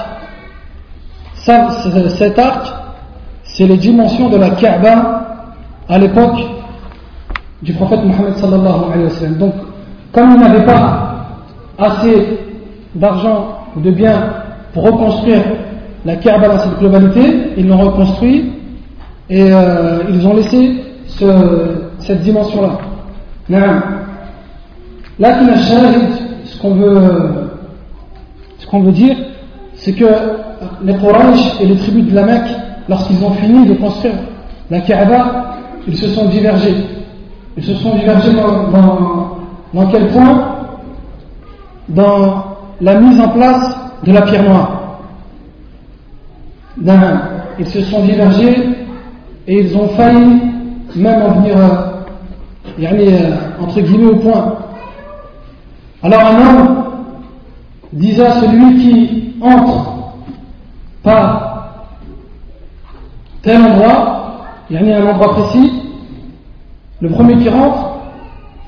Cet 1.45 2.39
arc, 2.39 2.73
c'est 3.43 3.67
les 3.67 3.77
dimensions 3.77 4.29
de 4.29 4.37
la 4.37 4.51
Kaaba 4.51 5.47
à 5.89 5.97
l'époque 5.97 6.39
du 7.61 7.73
prophète 7.73 7.99
Mohammed 8.05 8.35
sallallahu 8.37 8.91
alayhi 8.93 9.03
wa 9.03 9.09
sallam. 9.09 9.37
Donc, 9.37 9.53
comme 10.13 10.31
il 10.35 10.39
n'avait 10.39 10.65
pas 10.65 11.27
assez 11.77 12.39
d'argent 12.95 13.57
ou 13.75 13.81
de 13.81 13.91
biens 13.91 14.23
pour 14.73 14.83
reconstruire 14.83 15.41
la 16.05 16.15
Kaaba 16.15 16.47
dans 16.47 16.59
cette 16.59 16.79
globalité, 16.79 17.53
ils 17.57 17.67
l'ont 17.67 17.77
reconstruit 17.77 18.53
et 19.29 19.51
euh, 19.51 20.03
ils 20.09 20.25
ont 20.25 20.35
laissé 20.35 20.81
cette 21.99 22.21
dimension-là. 22.21 22.77
Là, 25.19 25.39
ce 26.45 26.61
qu'on 26.61 26.75
veut 26.75 27.01
ce 28.59 28.67
qu'on 28.67 28.79
veut 28.79 28.91
dire, 28.93 29.17
c'est 29.75 29.93
que 29.93 30.05
les 30.83 30.95
Quraysh 30.95 31.61
et 31.61 31.65
les 31.65 31.75
tribus 31.77 32.09
de 32.09 32.15
la 32.15 32.23
Mecque, 32.23 32.55
lorsqu'ils 32.89 33.23
ont 33.23 33.31
fini 33.31 33.67
de 33.67 33.73
construire 33.75 34.15
la 34.69 34.81
Kaaba, 34.81 35.55
ils 35.87 35.97
se 35.97 36.07
sont 36.07 36.25
divergés. 36.25 36.75
Ils 37.57 37.63
se 37.63 37.75
sont 37.75 37.95
divergés 37.95 38.31
dans, 38.33 39.87
quel 39.91 40.07
point? 40.07 40.55
Dans 41.89 42.43
la 42.81 42.95
mise 42.95 43.19
en 43.19 43.29
place 43.29 43.77
de 44.03 44.11
la 44.11 44.21
pierre 44.23 44.43
noire. 44.43 44.79
Ils 47.59 47.67
se 47.67 47.81
sont 47.81 48.03
divergés 48.03 48.69
et 49.47 49.59
ils 49.59 49.77
ont 49.77 49.89
failli 49.89 50.41
même 50.95 51.21
en 51.21 51.31
venir, 51.39 51.57
euh, 52.79 53.35
entre 53.61 53.81
guillemets, 53.81 54.11
au 54.11 54.15
point. 54.15 54.55
Alors 56.01 56.21
un 56.21 56.35
homme 56.35 56.83
disait 57.93 58.25
à 58.25 58.41
celui 58.41 58.77
qui 58.79 59.35
entre 59.41 59.92
par 61.03 61.53
tel 63.41 63.61
endroit, 63.61 64.45
il 64.69 64.81
y 64.81 64.91
a 64.91 64.97
un 64.97 65.05
endroit 65.11 65.33
précis, 65.33 65.83
le 67.01 67.09
premier 67.09 67.37
qui 67.37 67.49
rentre, 67.49 67.97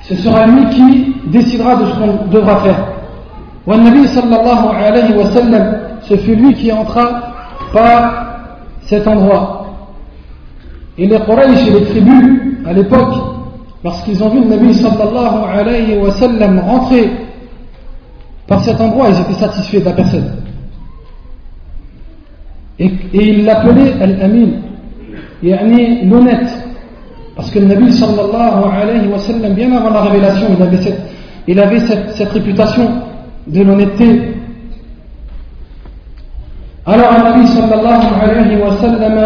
ce 0.02 0.16
sera 0.16 0.46
lui 0.46 0.70
qui 0.70 1.16
décidera 1.28 1.78
de 1.78 1.86
ce 1.86 1.96
qu'on 1.96 2.28
devra 2.30 2.58
faire. 2.58 2.88
Nabi 3.66 4.08
sallallahu 4.08 4.76
alayhi 4.78 5.14
wa 5.14 5.26
sallam, 5.32 5.78
ce 6.02 6.16
fut 6.18 6.36
lui 6.36 6.54
qui 6.54 6.72
entra 6.72 7.22
par 7.74 8.26
cet 8.82 9.08
endroit. 9.08 9.66
Et 10.98 11.08
les 11.08 11.20
Quraysh 11.20 11.68
et 11.68 11.72
les 11.72 11.86
tribus, 11.86 12.42
à 12.68 12.74
l'époque, 12.74 13.16
lorsqu'ils 13.84 14.22
ont 14.24 14.30
vu 14.30 14.42
le 14.42 14.48
Nabi 14.48 14.74
sallallahu 14.74 15.58
alayhi 15.58 15.98
wa 15.98 16.12
sallam 16.12 16.60
rentrer 16.60 17.12
par 18.48 18.62
cet 18.62 18.80
endroit, 18.80 19.08
ils 19.10 19.22
étaient 19.22 19.40
satisfaits 19.40 19.80
de 19.80 19.86
la 19.86 19.94
personne. 19.94 20.45
Et, 22.78 22.92
ils 23.14 23.46
l'appelaient 23.46 23.94
Al-Amin, 24.02 24.50
yani 25.42 26.06
l'honnête. 26.10 26.48
Parce 27.36 27.52
que 27.52 27.60
le 27.60 27.66
Nabi 27.66 27.92
sallallahu 27.92 28.64
alayhi 28.82 29.08
wa 29.08 29.18
sallam, 29.20 29.54
bien 29.54 29.72
avant 29.76 29.90
la 29.90 30.02
révélation, 30.02 30.48
il 30.58 31.60
avait 31.60 31.80
cette, 31.80 32.18
il 32.18 32.28
réputation 32.28 32.90
de 33.48 33.62
l'honnêteté. 33.62 34.34
Alors, 36.86 37.12
le 37.14 37.24
Nabi 37.24 37.48
sallallahu 37.48 38.02
alayhi 38.22 38.62
wa 38.62 38.76
sallam 38.78 39.20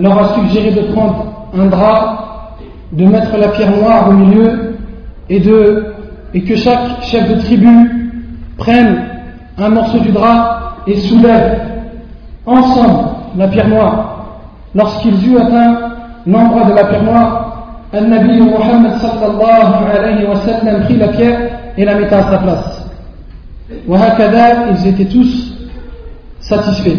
leur 0.00 0.18
a 0.18 0.34
suggéré 0.34 0.70
de 0.70 0.92
prendre 0.92 1.50
un 1.54 1.66
drap, 1.66 2.56
de 2.92 3.04
mettre 3.04 3.36
la 3.36 3.48
pierre 3.48 3.76
noire 3.76 4.08
au 4.08 4.12
milieu 4.12 4.76
et, 5.28 5.40
de, 5.40 5.86
et 6.34 6.42
que 6.42 6.56
chaque 6.56 7.02
chef 7.02 7.28
de 7.28 7.40
tribu 7.42 8.12
prennent 8.56 9.04
un 9.58 9.68
morceau 9.68 9.98
du 9.98 10.10
drap 10.10 10.76
et 10.86 10.96
ensemble 12.46 13.08
la 13.36 13.48
pierre 13.48 13.68
noire, 13.68 14.26
lorsqu'ils 14.74 15.28
eurent 15.28 15.42
atteint 15.42 15.78
l'endroit 16.26 16.64
de 16.64 16.74
la 16.74 16.84
pierre 16.84 17.02
noire, 17.02 17.42
Al-Nabi 17.92 18.40
Muhammad 18.40 18.98
sallallahu 19.00 19.86
alayhi 19.94 20.26
wa 20.26 20.36
sallam 20.36 20.84
prit 20.84 20.96
la 20.96 21.08
pierre 21.08 21.40
et 21.76 21.84
la 21.84 21.94
mit 21.94 22.06
à 22.06 22.22
sa 22.30 22.38
place. 22.38 22.84
Wahakada, 23.86 24.70
ils 24.70 24.86
étaient 24.88 25.04
tous 25.06 25.54
satisfaits. 26.40 26.98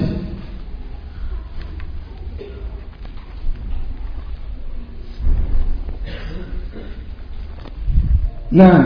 Non. 8.51 8.85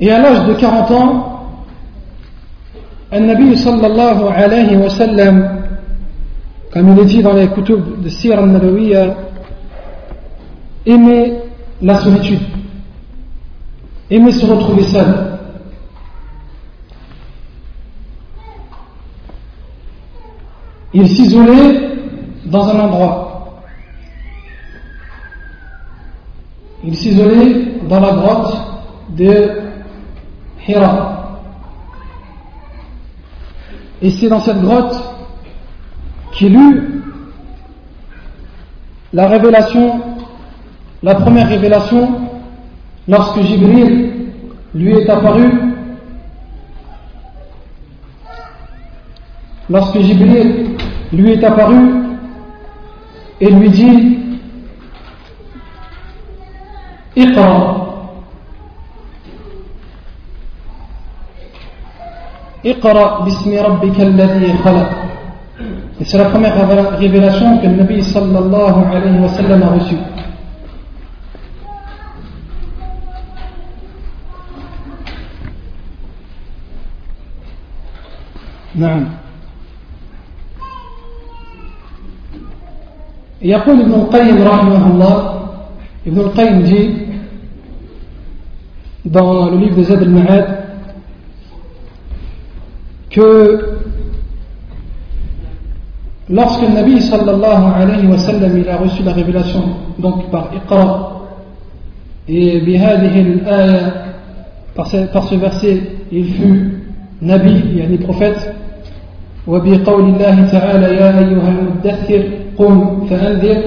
Et 0.00 0.10
à 0.10 0.18
l'âge 0.20 0.46
de 0.46 0.54
40 0.54 0.90
ans, 0.90 1.37
Nabi 3.10 3.56
sallallahu 3.56 4.28
alayhi 4.28 4.76
wa 4.76 4.90
sallam, 4.90 5.62
comme 6.72 6.92
il 6.92 6.98
est 6.98 7.04
dit 7.06 7.22
dans 7.22 7.32
les 7.32 7.48
kutub 7.48 8.02
de 8.02 8.08
Sir 8.08 8.38
al-Nabawiya, 8.38 9.14
aimait 10.84 11.42
la 11.80 11.98
solitude, 12.00 12.40
aimait 14.10 14.32
se 14.32 14.44
retrouver 14.44 14.82
seul. 14.82 15.06
Il 20.92 21.08
s'isolait 21.08 21.90
dans 22.46 22.68
un 22.68 22.80
endroit. 22.80 23.62
Il 26.84 26.96
s'isolait 26.96 27.72
dans 27.88 28.00
la 28.00 28.12
grotte 28.12 28.56
de 29.10 29.50
et 34.00 34.10
c'est 34.10 34.28
dans 34.28 34.40
cette 34.40 34.60
grotte 34.60 34.96
qu'il 36.32 36.54
eut 36.54 37.02
la 39.12 39.26
révélation, 39.26 40.00
la 41.02 41.14
première 41.14 41.48
révélation, 41.48 42.08
lorsque 43.08 43.40
Jibril 43.40 44.12
lui 44.74 44.92
est 44.92 45.08
apparu, 45.08 45.50
lorsque 49.70 49.98
Jibril 49.98 50.76
lui 51.12 51.32
est 51.32 51.44
apparu 51.44 51.78
et 53.40 53.50
lui 53.50 53.70
dit 53.70 54.18
Iqra 57.16 57.87
اقرأ 62.66 63.24
باسم 63.24 63.50
ربك 63.58 64.00
الذي 64.00 64.52
خلق 64.64 64.90
Et 66.00 66.04
c'est 66.04 66.18
la 66.18 66.26
première 66.26 66.54
révélation 66.96 67.58
que 67.58 67.66
le 67.66 67.74
Nabi 67.74 68.02
sallallahu 68.04 68.84
alayhi 68.94 69.18
wa 69.18 69.28
sallam 69.28 69.62
a 69.64 69.68
reçue. 69.70 69.96
نعم 78.78 79.04
يقول 83.42 83.80
ابن 83.80 83.94
القيم 83.94 84.42
رحمه 84.42 84.82
الله 84.86 85.14
ابن 86.06 86.18
القيم 86.20 86.62
dit 86.64 86.90
dans 89.04 89.50
le 89.50 89.56
livre 89.56 89.76
de 89.76 89.82
Zad 89.82 90.02
al-Ma'ad 90.02 90.67
que 93.09 93.59
lorsque 96.29 96.61
le 96.61 96.69
Nabi 96.69 97.01
sallallahu 97.01 97.63
alayhi 97.75 98.07
wa 98.07 98.17
sallam 98.17 98.57
il 98.57 98.69
a 98.69 98.77
reçu 98.77 99.03
la 99.03 99.13
révélation 99.13 99.63
donc 99.99 100.29
par 100.31 100.49
Iqra 100.55 101.21
et 102.27 102.59
bihadihi 102.61 103.41
al 103.45 103.93
par 104.75 104.87
ce, 104.87 104.97
par 105.11 105.23
ce 105.23 105.35
verset 105.35 105.81
il 106.11 106.25
fut 106.25 106.79
Nabi 107.21 107.77
yani 107.77 107.97
prophète 107.97 108.53
وبقول 109.47 110.03
الله 110.03 110.47
تعالى 110.51 110.95
يا 110.95 111.19
أيها 111.19 111.49
المدثر 111.51 112.23
قم 112.57 113.07
فأنذر 113.09 113.57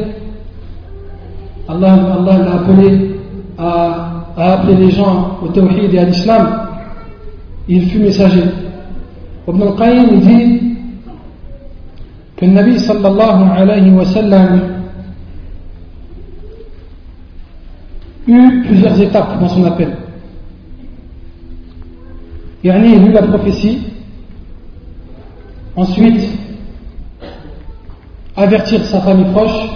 Allah, 1.68 1.94
Allah 2.20 2.38
l'a 2.38 2.54
appelé 2.62 3.16
à, 3.58 4.24
à 4.36 4.52
appeler 4.52 4.76
les 4.76 4.90
gens 4.92 5.38
au 5.42 5.48
tawhid 5.48 5.92
et 5.92 5.98
à 5.98 6.04
l'islam 6.04 6.68
il 7.68 7.88
fut 7.88 7.98
messager 7.98 8.44
Al-Qayyim 9.59 10.19
dit 10.19 10.61
que 12.37 12.45
le 12.45 12.51
Nabi 12.51 12.79
sallallahu 12.79 13.51
alayhi 13.57 13.91
wa 13.91 14.05
sallam 14.05 14.61
eu 18.27 18.63
plusieurs 18.65 18.99
étapes 19.01 19.39
dans 19.39 19.49
son 19.49 19.65
appel. 19.65 19.95
Yani, 22.63 22.95
il 22.95 23.07
eut 23.07 23.11
la 23.11 23.23
prophétie, 23.23 23.79
ensuite, 25.75 26.29
avertir 28.35 28.83
sa 28.85 29.01
famille 29.01 29.31
proche, 29.33 29.69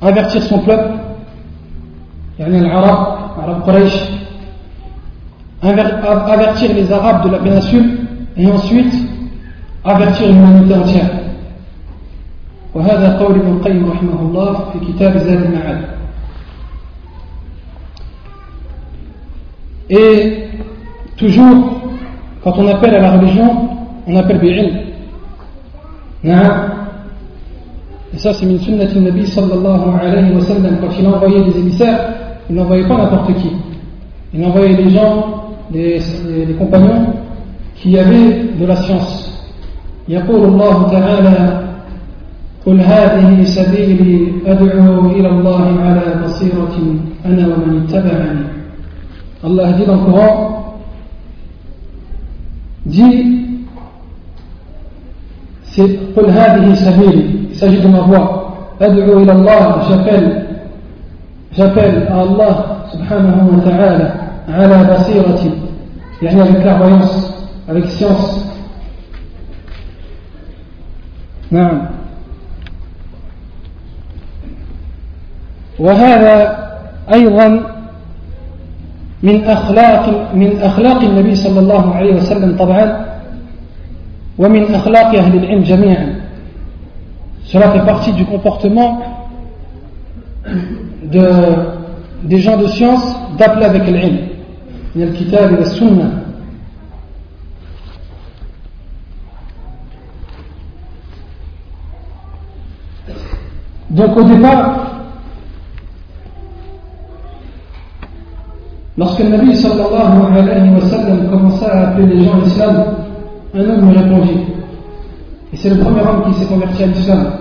avertir 0.00 0.42
son 0.42 0.58
peuple, 0.60 0.92
yani 2.38 2.60
l'Arab, 2.60 3.38
Arab 3.42 3.64
Quraysh, 3.64 4.21
avertir 5.61 6.73
les 6.73 6.91
Arabes 6.91 7.25
de 7.25 7.31
la 7.31 7.39
péninsule, 7.39 7.99
et 8.37 8.45
ensuite 8.45 8.93
avertir 9.83 10.27
l'humanité 10.27 10.75
entière. 10.75 11.09
وهذا 12.75 13.17
قول 13.17 13.35
ابن 13.39 13.57
القيم 13.57 13.91
رحمه 13.91 14.19
الله 14.21 14.53
في 14.53 14.93
كتاب 14.93 15.17
زاد 15.17 15.41
المعاد 15.41 15.81
Et 19.89 20.49
toujours, 21.15 21.79
quand 22.43 22.53
on 22.57 22.67
appelle 22.67 22.95
à 22.95 22.99
la 22.99 23.11
religion, 23.13 23.69
on 24.05 24.15
appelle 24.17 24.39
bi'ilm. 24.39 24.87
Et 28.13 28.17
ça, 28.17 28.33
c'est 28.33 28.45
min 28.45 28.57
sunnat 28.59 28.93
nabi 28.95 29.25
sallallahu 29.27 29.95
alayhi 30.01 30.33
wa 30.33 30.41
sallam. 30.41 30.77
Quand 30.81 30.89
il 30.99 31.07
envoyait 31.07 31.43
des 31.43 31.59
émissaires, 31.59 31.99
il 32.49 32.55
n'envoyait 32.55 32.87
pas 32.87 32.97
n'importe 32.97 33.33
qui. 33.35 33.51
Il 34.33 34.45
envoyait 34.45 34.75
des 34.75 34.89
gens, 34.89 35.50
des, 35.72 36.00
des 36.46 36.54
compagnons 36.54 37.06
qui 37.76 37.98
avaient 37.98 38.50
de 38.58 38.66
la 38.66 38.76
science. 38.76 39.28
يقول 40.08 40.44
الله 40.44 40.90
تعالى 40.90 41.62
قل 42.66 42.80
هذه 42.80 43.44
سبيلي 43.44 44.32
أدعو 44.46 45.06
إلى 45.10 45.28
الله 45.28 45.80
على 45.80 46.24
بصيرة 46.24 46.74
أنا 47.26 47.46
ومن 47.46 47.86
اتبعني 47.86 48.42
Allah 49.44 49.72
dit 49.72 49.84
dans 49.86 49.96
le 49.96 50.04
Coran 50.06 50.74
dit 52.86 53.36
c'est 55.62 55.98
قل 56.16 56.30
هذه 56.30 56.74
سبيلي 56.74 57.24
il 57.52 57.56
s'agit 57.56 57.80
de 57.80 57.88
ma 57.88 58.00
voix 58.00 58.54
أدعو 58.80 59.22
إلى 59.22 59.32
الله 59.32 59.82
j'appelle 59.88 60.46
j'appelle 61.56 62.08
à 62.10 62.20
Allah 62.20 62.86
subhanahu 62.92 63.56
wa 63.56 63.62
ta'ala 63.70 64.21
على 64.49 64.93
بصيرة 64.93 65.39
يعني 66.21 66.41
avec 66.43 66.61
clairvoyance 66.63 67.13
avec 67.69 67.85
science 67.85 68.47
نعم 71.51 71.81
وهذا 75.79 76.57
أيضا 77.13 77.61
من 79.23 79.43
أخلاق 79.43 80.33
من 80.33 80.61
أخلاق 80.61 81.01
النبي 81.01 81.35
صلى 81.35 81.59
الله 81.59 81.95
عليه 81.95 82.15
وسلم 82.15 82.57
طبعا 82.57 83.05
ومن 84.37 84.75
أخلاق 84.75 85.15
أهل 85.15 85.37
العلم 85.37 85.63
جميعا 85.63 86.17
Cela 87.47 87.71
fait 87.71 87.85
partie 87.85 88.11
du 88.11 88.25
comportement 88.25 88.99
de, 91.03 91.29
des 92.23 92.39
gens 92.39 92.57
de 92.57 92.67
science 92.67 93.15
d'appeler 93.37 93.65
avec 93.65 93.87
l'ilm. 93.87 94.17
Et 94.94 95.06
la 95.06 95.64
sunna. 95.64 96.04
Donc 103.88 104.16
au 104.16 104.22
départ, 104.22 104.86
lorsque 108.98 109.18
le 109.20 109.28
Nabi 109.30 109.54
sallallahu 109.54 110.36
alayhi 110.36 110.70
wa 110.74 110.80
sallam 110.80 111.30
commença 111.30 111.66
à 111.66 111.88
appeler 111.88 112.14
les 112.14 112.24
gens 112.24 112.34
à 112.34 112.44
l'islam, 112.44 112.84
un 113.54 113.60
homme 113.60 113.90
lui 113.90 113.98
répondit. 113.98 114.40
Et 115.52 115.56
c'est 115.56 115.70
le 115.70 115.78
premier 115.82 116.00
homme 116.00 116.24
qui 116.26 116.38
s'est 116.38 116.46
converti 116.46 116.82
à 116.82 116.86
l'islam. 116.86 117.32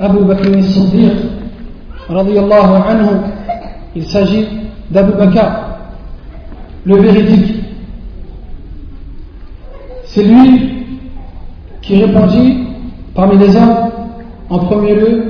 Abu 0.00 0.24
Bakr 0.24 0.46
al-Siddiq, 0.46 1.12
anhu. 2.08 3.16
Il 3.96 4.04
s'agit 4.04 4.46
d'Abu 4.90 5.12
Bakr, 5.12 5.46
le 6.84 6.96
véridique. 6.96 7.64
C'est 10.04 10.24
lui 10.24 10.84
qui 11.82 12.02
répondit 12.02 12.64
parmi 13.14 13.36
les 13.38 13.54
hommes 13.56 13.90
en 14.50 14.58
premier 14.60 14.94
lieu, 14.94 15.24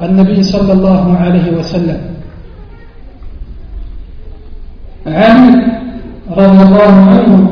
Al-Nabi 0.00 0.42
sallallahu 0.42 1.16
alayhi 1.20 1.54
wa 1.54 1.62
sallam. 1.62 1.98
Ali, 5.04 5.58
anhu, 6.36 7.44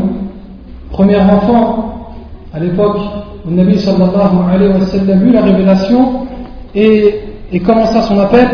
premier 0.90 1.16
enfant, 1.20 2.14
à 2.54 2.58
l'époque 2.61 2.98
où 3.46 3.50
Nabi 3.50 3.78
sallallahu 3.78 4.36
alayhi 4.52 4.72
wa 4.72 4.86
sallam 4.86 5.28
eut 5.28 5.32
la 5.32 5.42
révélation 5.42 6.26
et 6.74 7.61
commença 7.64 8.02
son 8.02 8.18
appel, 8.20 8.48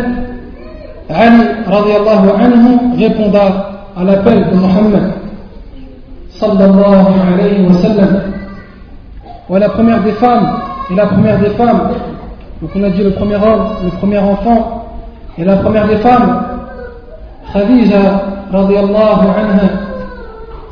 Ali 1.08 1.44
radiallahu 1.66 2.28
anhu 2.40 2.98
réponda 2.98 3.70
à 3.96 4.04
l'appel 4.04 4.46
de 4.50 4.56
Muhammad 4.56 5.12
sallallahu 6.30 7.06
alayhi 7.34 7.66
wa 7.66 7.74
sallam. 7.74 8.20
Ou 9.48 9.56
la 9.56 9.68
première 9.68 10.02
des 10.02 10.12
femmes, 10.12 10.60
et 10.90 10.94
la 10.94 11.06
première 11.06 11.38
des 11.38 11.50
femmes 11.50 11.90
donc 12.60 12.70
on 12.74 12.82
a 12.84 12.88
dit 12.88 13.02
le 13.02 13.10
premier 13.10 13.36
homme, 13.36 13.68
le 13.84 13.90
premier 13.90 14.18
enfant, 14.18 14.86
et 15.36 15.44
la 15.44 15.56
première 15.56 15.86
des 15.88 15.98
femmes, 15.98 16.42
Khadija 17.52 18.22
radiallahu 18.50 19.26
anha, 19.28 19.68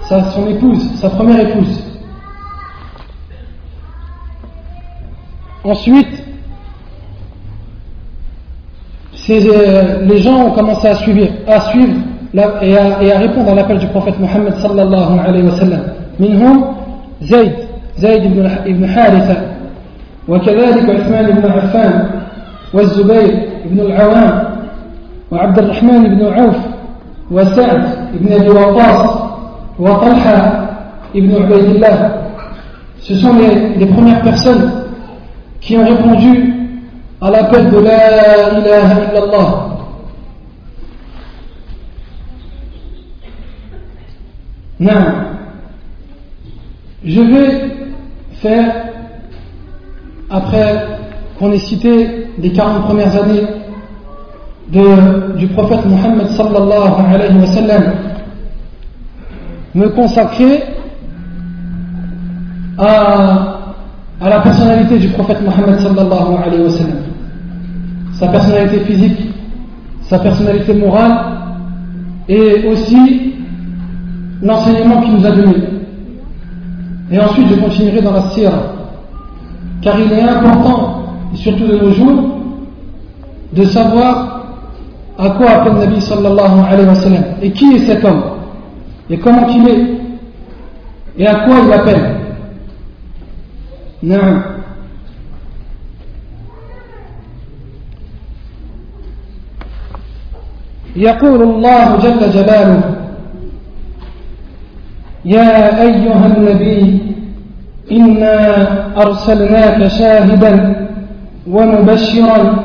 sa, 0.09 0.30
son 0.30 0.47
épouse, 0.49 0.99
sa 0.99 1.11
première 1.11 1.41
épouse. 1.41 1.82
Ensuite, 5.62 6.24
euh, 9.30 10.05
les 10.05 10.18
gens 10.18 10.47
ont 10.47 10.51
commencé 10.51 10.88
à 10.88 10.95
suivre, 10.95 11.28
à 11.47 11.60
suivre 11.72 11.93
et, 12.34 12.39
à, 12.39 13.03
et, 13.03 13.12
à, 13.12 13.20
répondre 13.20 13.49
à 13.51 13.55
l'appel 13.55 13.78
du 13.80 13.88
prophète 13.88 14.20
Mohammed 14.20 14.53
sallallahu 14.55 15.20
alayhi 15.20 15.45
wa 15.45 15.51
sallam. 15.51 15.82
Minhum, 16.20 16.64
Zayd, 17.24 17.53
Zayd 17.97 18.26
ibn, 18.26 18.47
ibn 18.66 18.86
Haritha, 18.86 19.36
وكذلك 20.30 20.89
عثمان 20.89 21.32
بن 21.32 21.51
عفان 21.51 22.10
والزبير 22.74 23.49
بن 23.66 23.80
العوام 23.80 24.43
وعبد 25.32 25.60
الرحمن 25.60 26.03
بن 26.03 26.26
عوف 26.26 26.55
وسعد 27.32 27.84
بن 28.14 28.34
ابي 28.34 28.49
وقاص 28.49 29.20
وطلحه 29.80 30.70
بن 31.16 31.43
عبيد 31.43 31.66
الله 31.66 32.12
ce 33.01 33.16
sont 33.16 33.34
les, 33.34 33.78
les 33.80 33.86
premières 33.88 34.22
personnes 34.22 34.70
qui 35.62 35.78
ont 35.78 35.86
répondu 35.86 36.53
à 37.25 37.31
l'appel 37.31 37.70
de 37.70 37.79
la 37.79 38.59
ilaha 38.59 38.95
illallah. 39.11 39.68
Non 44.79 44.93
je 47.03 47.20
vais 47.20 47.70
faire 48.43 48.75
après 50.31 50.87
qu'on 51.39 51.53
ait 51.53 51.59
cité 51.59 52.29
les 52.39 52.53
40 52.53 52.85
premières 52.85 53.16
années 53.16 53.47
du 54.70 55.47
prophète 55.49 55.85
Mohammed 55.87 56.29
sallallahu 56.29 57.14
alayhi 57.14 57.39
wa 57.39 57.47
sallam, 57.47 57.83
me 59.75 59.89
consacrer 59.89 60.64
à, 62.79 63.59
à 64.20 64.29
la 64.29 64.41
personnalité 64.41 64.99
du 64.99 65.09
prophète 65.09 65.43
Mohammed 65.43 65.79
sallallahu 65.81 66.43
alayhi 66.47 66.62
wa 66.62 66.70
sallam, 66.70 67.14
sa 68.19 68.29
personnalité 68.29 68.81
physique, 68.81 69.19
sa 70.03 70.19
personnalité 70.19 70.75
morale 70.75 71.17
et 72.29 72.67
aussi 72.69 73.35
l'enseignement 74.43 75.01
qu'il 75.01 75.15
nous 75.15 75.27
a 75.27 75.31
donné. 75.31 75.55
Et 77.11 77.19
ensuite, 77.21 77.49
je 77.49 77.55
continuerai 77.57 78.01
dans 78.01 78.12
la 78.12 78.31
sirah 78.31 78.75
car 79.83 79.99
il 80.01 80.11
est 80.12 80.23
important, 80.23 81.05
et 81.35 81.37
surtout 81.37 81.67
de 81.67 81.77
nos 81.77 81.91
jours, 81.91 82.23
de 83.53 83.65
savoir 83.65 84.47
à 85.19 85.31
quoi 85.31 85.51
appelle 85.51 85.75
Nabi 85.75 86.01
sallallahu 86.01 86.61
alayhi 86.69 86.89
wa 86.89 86.95
sallam 86.95 87.25
et 87.43 87.51
qui 87.53 87.75
est 87.75 87.87
cet 87.87 88.05
homme 88.05 88.23
et 89.09 89.19
comment 89.19 89.47
il 89.49 89.69
est 89.69 89.95
et 91.17 91.27
à 91.27 91.35
quoi 91.45 91.55
il 91.65 91.73
appelle. 91.73 92.17
Non. 94.03 94.53
يقول 100.97 101.42
الله 101.42 101.97
جل 101.97 102.30
جلاله 102.30 102.80
يا 105.24 105.82
أيها 105.82 106.26
النبي 106.36 106.99
إنا 107.92 108.36
أرسلناك 109.03 109.86
شاهدا 109.86 110.86
ومبشرا 111.51 112.64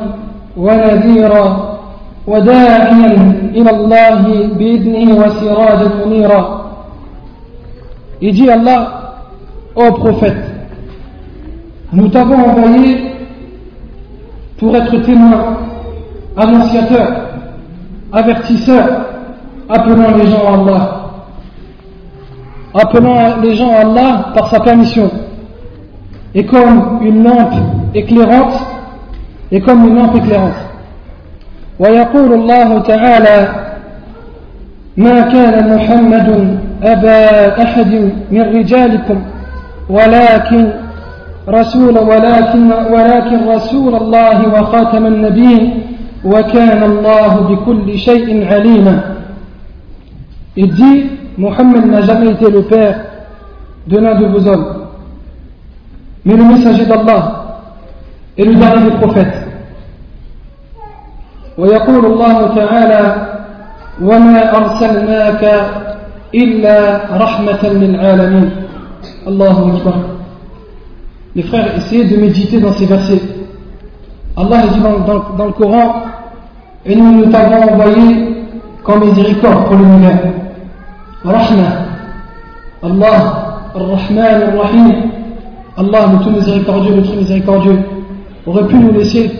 ونذيرا 0.56 1.78
وداعيا 2.26 3.32
إلى 3.54 3.70
الله 3.70 4.22
بإذنه 4.58 5.14
وسراجا 5.24 5.90
منيرا. 6.06 6.60
يجي 8.22 8.54
الله 8.54 8.86
au 9.76 9.92
prophète 9.92 10.44
nous 11.92 12.08
t'avons 12.08 12.34
envoyé 12.36 13.12
pour 14.58 14.76
être 14.76 14.96
témoin 15.02 15.56
annonciateur 16.36 17.29
avertisseur 18.11 18.85
appelant 19.69 20.11
les 20.17 20.27
gens 20.27 20.45
à 20.47 20.53
Allah 20.53 20.91
appelant 22.73 23.37
les 23.41 23.55
gens 23.55 23.71
à 23.71 23.79
Allah 23.81 24.25
par 24.33 24.49
sa 24.49 24.59
permission 24.59 25.09
et 26.33 26.45
comme 26.45 26.99
une 27.01 27.23
lampe 27.23 27.53
éclairante 27.93 28.59
et 29.51 29.61
comme 29.61 29.87
une 29.87 29.95
lampe 29.95 30.15
éclairante 30.17 30.65
ويقول 31.79 32.33
الله 32.33 32.79
تعالى 32.79 33.47
ما 34.97 35.21
كان 35.21 35.75
محمد 35.75 36.57
أبا 36.83 37.63
أحد 37.63 38.11
من 38.31 38.41
رجالكم 38.41 39.21
ولكن 39.89 40.71
رسول 41.49 41.97
ولكن 41.99 42.71
ولكن 42.71 43.47
رسول 43.49 43.95
الله 43.95 44.47
وخاتم 44.61 45.05
النبيين 45.05 45.81
وكان 46.25 46.83
الله 46.83 47.33
بكل 47.35 47.97
شيء 47.97 48.45
عليما 48.53 49.15
Il 50.57 50.73
dit, 50.73 51.09
Mohammed 51.37 51.85
n'a 51.85 52.01
jamais 52.01 52.31
été 52.31 52.49
le 52.49 52.61
père 52.63 52.95
de 53.87 53.97
l'un 53.97 54.15
de 54.15 54.25
vos 54.25 54.47
hommes, 54.47 54.85
mais 56.23 56.35
le 56.35 56.45
messager 56.45 56.85
d'Allah 56.85 57.59
et 58.37 58.45
le 58.45 58.55
dernier 58.55 58.89
des 58.91 58.97
prophètes. 58.97 59.41
ويقول 61.57 62.05
الله 62.05 62.55
تعالى 62.55 63.27
وما 64.01 64.57
أرسلناك 64.57 65.43
إلا 66.35 66.99
رحمة 67.17 67.63
للعالمين 67.63 68.49
الله 69.27 69.75
أكبر 69.75 69.93
Les 71.35 71.43
frères, 71.43 71.75
essayez 71.75 72.05
de 72.05 72.15
méditer 72.15 72.61
dans 72.61 72.71
ces 72.71 72.85
versets. 72.85 73.21
Allah 74.37 74.67
dit 74.73 74.79
dans, 74.79 74.99
dans, 74.99 75.35
dans 75.37 75.45
le 75.47 75.51
Coran 75.51 75.95
et 76.86 76.94
nous 76.96 77.12
nous 77.12 77.26
t'avons 77.30 77.72
envoyé 77.72 78.34
comme 78.82 79.04
miséricorde 79.04 79.66
pour 79.66 79.76
l'univers. 79.76 80.18
Rahma. 81.24 81.66
Allah, 82.82 83.72
Ar-Rahman, 83.74 84.42
Ar-Rahim. 84.54 84.94
Allah, 85.76 86.12
le 86.12 86.24
tout 86.24 86.30
miséricordieux, 86.30 86.96
le 86.96 87.02
tout 87.02 87.12
miséricordieux, 87.12 87.78
aurait 88.46 88.66
pu 88.66 88.76
nous 88.76 88.92
laisser 88.92 89.30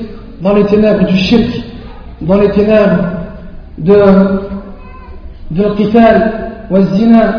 dans 0.42 0.54
les 0.54 0.64
ténèbres 0.64 1.06
du 1.06 1.16
shirk, 1.16 1.48
dans 2.20 2.38
les 2.38 2.50
ténèbres 2.50 2.98
de, 3.78 3.94
de 5.50 5.62
wa 6.70 6.80
zina, 6.82 7.34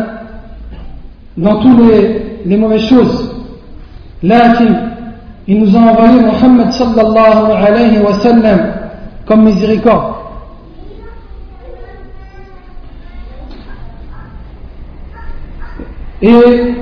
dans 1.37 1.55
toutes 1.59 1.87
les, 1.87 2.41
les 2.45 2.57
mauvaises 2.57 2.81
choses. 2.87 3.35
Lakin, 4.23 4.75
il 5.47 5.59
nous 5.63 5.75
a 5.75 5.79
envoyé 5.79 6.19
Muhammad 6.19 6.71
sallallahu 6.71 7.51
alayhi 7.55 7.99
wa 7.99 8.13
sallam 8.13 8.80
comme 9.30 9.44
miséricorde. 9.44 10.14
Et 16.22 16.74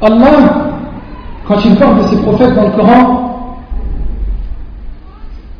Allah, 0.00 0.70
quand 1.46 1.64
il 1.64 1.76
parle 1.76 1.98
de 1.98 2.08
ses 2.08 2.16
prophètes 2.22 2.54
dans 2.54 2.66
le 2.66 2.70
Coran, 2.70 3.58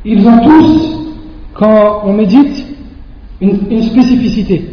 ils 0.05 0.27
ont 0.27 0.39
tous, 0.41 0.99
quand 1.55 2.03
on 2.05 2.13
médite, 2.13 2.67
une, 3.41 3.71
une 3.71 3.83
spécificité. 3.83 4.71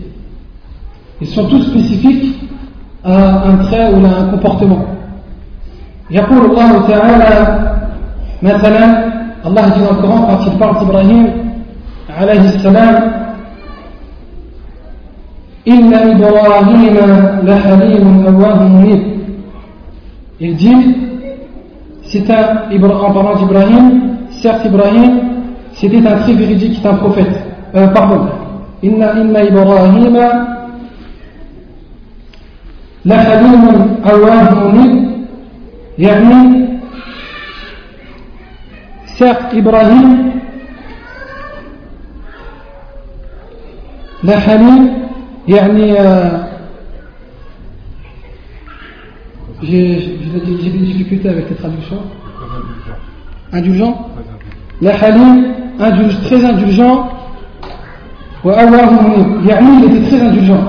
Ils 1.19 1.27
sont 1.27 1.47
tous 1.47 1.63
spécifiques 1.63 2.49
à 3.03 3.47
un 3.47 3.57
trait 3.57 3.93
ou 3.93 4.05
à 4.05 4.09
un 4.09 4.25
comportement. 4.31 4.85
يقول 6.11 6.45
الله 6.45 6.87
تعالى 6.87 7.59
مثلا 8.43 9.04
الله 9.45 9.65
dit 9.73 9.81
dans 9.81 9.95
le 9.95 10.01
Coran 10.01 10.21
quand 10.27 10.45
il 10.45 10.57
parle 10.57 10.79
d'Ibrahim 10.79 11.27
alayhi 12.19 12.59
salam 12.59 13.21
إن 15.67 15.93
إبراهيم 15.93 16.97
لحليم 17.45 18.25
أواه 18.27 18.59
منيب 18.67 19.01
Il 20.43 20.55
dit, 20.55 20.95
c'est 22.01 22.27
un, 22.31 22.63
en 22.73 23.11
parlant 23.13 23.35
d'Ibrahim, 23.35 24.17
certes 24.41 24.65
Ibrahim, 24.65 25.19
c'était 25.73 25.97
un 25.99 26.15
très 26.17 26.33
véridique, 26.33 26.79
c'est 26.81 26.89
un 26.89 26.95
prophète. 26.95 27.29
Euh, 27.75 27.85
pardon. 27.89 28.25
Inna 28.81 29.13
inna 29.21 29.43
Ibrahim 29.43 30.17
لحليم 33.05 33.65
أواه 34.05 34.53
منيب 34.53 35.11
يعني 35.99 36.67
certes 39.17 39.53
Ibrahim 39.53 40.31
لحليم 44.23 44.93
يعني 45.47 45.95
j'ai 49.63 50.17
des 50.45 50.85
difficultés 50.85 51.29
avec 51.29 51.49
les 51.49 51.55
traductions 51.55 52.03
indulgent 53.53 53.95
la 54.81 54.95
halim 55.03 55.43
très 56.23 56.45
indulgent 56.45 57.09
يعني 58.45 59.67
il 59.77 59.85
était 59.85 60.07
très 60.09 60.21
indulgent 60.21 60.63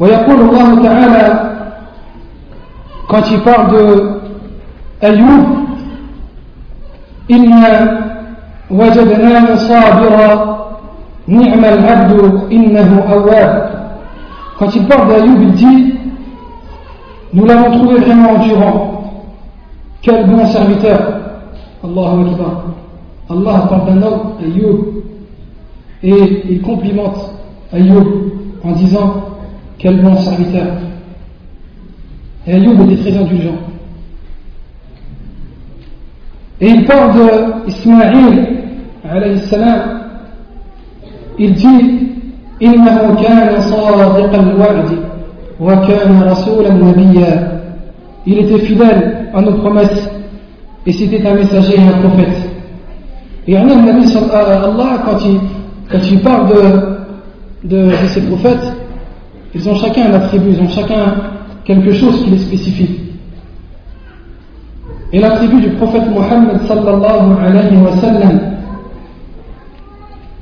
ويقول 0.00 0.40
الله 0.40 0.82
تعالى 0.82 1.50
quand 3.08 3.30
il 3.30 3.40
parle 3.40 3.70
de 3.72 4.20
Ayoub 5.02 5.60
إنا 7.30 8.00
وجدناه 8.70 9.54
صابرا 9.54 10.60
نعم 11.28 11.64
العبد 11.64 12.42
إنه 12.52 12.90
أواب 13.12 13.70
quand 14.58 14.74
il 14.76 14.84
parle 14.86 15.08
d'Ayoub 15.08 15.40
il 15.42 15.52
dit 15.52 15.94
nous 17.32 17.46
l'avons 17.46 17.70
trouvé 17.78 18.00
vraiment 18.00 18.30
endurant 18.32 19.04
quel 20.02 20.26
bon 20.26 20.44
serviteur 20.46 20.98
Allahu 21.84 22.28
Akbar 22.30 22.64
Allah 23.30 23.66
parle 23.68 23.86
d'un 23.86 24.02
homme 24.02 24.20
Ayoub 24.42 24.78
et 26.02 26.42
il 26.50 26.60
complimente 26.62 27.32
Ayoub 27.72 28.06
en 28.64 28.72
disant 28.72 29.14
quel 29.78 30.02
bon 30.02 30.16
serviteur 30.16 30.66
et 32.46 32.54
Ayoub 32.54 32.82
était 32.90 33.02
très 33.10 33.18
indulgent 33.18 33.56
et 36.60 36.68
il 36.68 36.84
parle 36.84 37.12
d'Ismaïl 37.66 38.48
alayhi 39.10 39.38
salam 39.40 40.00
il 41.38 41.54
dit 41.54 42.00
إنه 42.62 43.16
كان 43.22 43.60
صادق 43.60 44.34
الوعد 44.34 44.90
وكان 45.60 46.22
رسولا 46.22 46.70
نبيا 46.70 47.60
il 48.26 48.38
était 48.38 48.58
fidèle 48.58 49.28
à 49.32 49.40
nos 49.40 49.52
promesses 49.52 50.10
et 50.86 50.92
c'était 50.92 51.26
un 51.26 51.34
messager 51.34 51.76
et 51.76 51.80
un 51.80 51.98
prophète 52.06 52.36
et 53.48 53.56
Allah 53.56 54.92
quand 55.06 55.18
il, 55.24 55.40
quand 55.90 56.10
il 56.10 56.20
parle 56.20 56.48
de, 56.48 57.68
de, 57.68 57.86
de 57.86 58.06
ces 58.08 58.20
prophètes 58.22 58.72
ils 59.54 59.66
ont 59.68 59.74
chacun 59.74 60.10
un 60.10 60.14
attribut 60.14 60.50
ils 60.50 60.60
ont 60.60 60.68
chacun 60.68 61.14
quelque 61.64 61.92
chose 61.92 62.22
qui 62.22 62.30
les 62.30 62.38
spécifie 62.38 63.03
et 65.14 65.18
l'attribut 65.18 65.60
du 65.60 65.70
prophète 65.70 66.08
Mohammed 66.10 66.60
sallallahu 66.68 67.36
alayhi 67.44 67.76
wa 67.76 67.96
sallam 67.96 68.40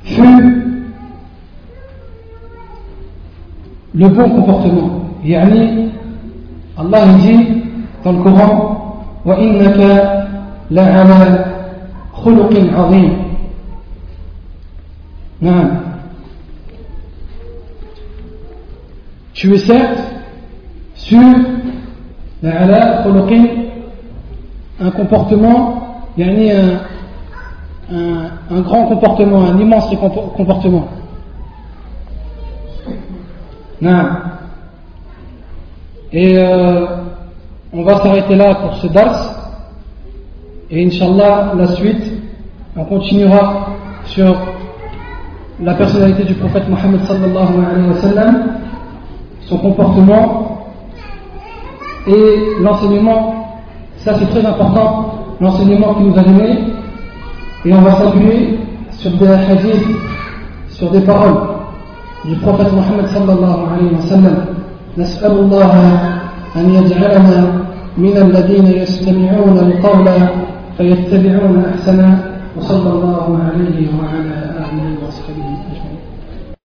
fut 0.03 0.59
le 3.95 4.07
bon 4.07 4.29
comportement. 4.29 4.89
Yani, 5.23 5.89
Allah 6.77 7.05
dit 7.19 7.63
dans 8.03 8.11
le 8.13 8.23
Coran 8.23 8.75
وَإِنَّكَ 9.25 9.79
لَعَلَى 10.71 11.45
خُلُقٍ 12.13 12.53
عَظِيمٍ 12.77 13.11
Non. 15.41 15.69
Tu 19.33 19.53
es 19.53 19.57
certes 19.57 19.99
sur 20.95 21.19
لَعَلَى 22.43 23.03
خُلُقٍ 23.03 23.62
un 24.80 24.90
comportement, 24.90 26.04
un, 26.18 26.78
un 28.50 28.60
grand 28.60 28.86
comportement, 28.86 29.44
un 29.44 29.58
immense 29.58 29.94
comportement. 30.36 30.88
Non. 33.80 34.04
Et 36.12 36.38
euh, 36.38 36.86
on 37.72 37.82
va 37.82 38.02
s'arrêter 38.02 38.36
là 38.36 38.54
pour 38.54 38.74
ce 38.76 38.86
dars. 38.86 39.50
Et 40.70 40.86
Inch'Allah, 40.86 41.52
la 41.56 41.68
suite, 41.68 42.12
on 42.76 42.84
continuera 42.84 43.66
sur 44.06 44.34
la 45.60 45.74
personnalité 45.74 46.24
du 46.24 46.34
prophète 46.34 46.68
Mohammed 46.68 47.04
sallallahu 47.04 47.64
alayhi 47.70 47.88
wa 47.88 47.94
sallam, 48.00 48.42
son 49.42 49.58
comportement 49.58 50.66
et 52.06 52.62
l'enseignement. 52.62 53.43
Ça 54.03 54.13
c'est 54.17 54.29
très 54.29 54.45
important, 54.45 55.13
l'enseignement 55.39 55.93
qu'il 55.95 56.07
nous 56.07 56.17
a 56.17 56.23
donné. 56.23 56.59
Et 57.65 57.73
on 57.73 57.81
va 57.81 57.91
s'appuyer 57.95 58.59
sur 58.91 59.11
des 59.11 59.27
hadiths, 59.27 59.87
sur 60.69 60.89
des 60.91 61.01
paroles 61.01 61.35
du 62.25 62.35
prophète 62.37 62.71
Mohammed 62.73 63.07
sallallahu 63.07 63.59
alayhi 63.73 63.95
wa 63.95 64.01
sallam. 64.07 64.35
نسأل 64.97 65.31
الله 65.31 65.73
أن 66.55 66.69
يجعلنا 66.69 67.39
من 67.97 68.17
الذين 68.17 68.65
يستمعون 68.65 69.57
القول 69.57 70.07
فيتبعون 70.77 71.65
أحسنه 71.73 72.23
وصلى 72.57 72.89
الله 72.89 73.39
عليه 73.45 73.87
وعلى 73.99 74.35
آله 74.59 75.07
وصحبه 75.07 75.47
أجمعين 75.71 75.92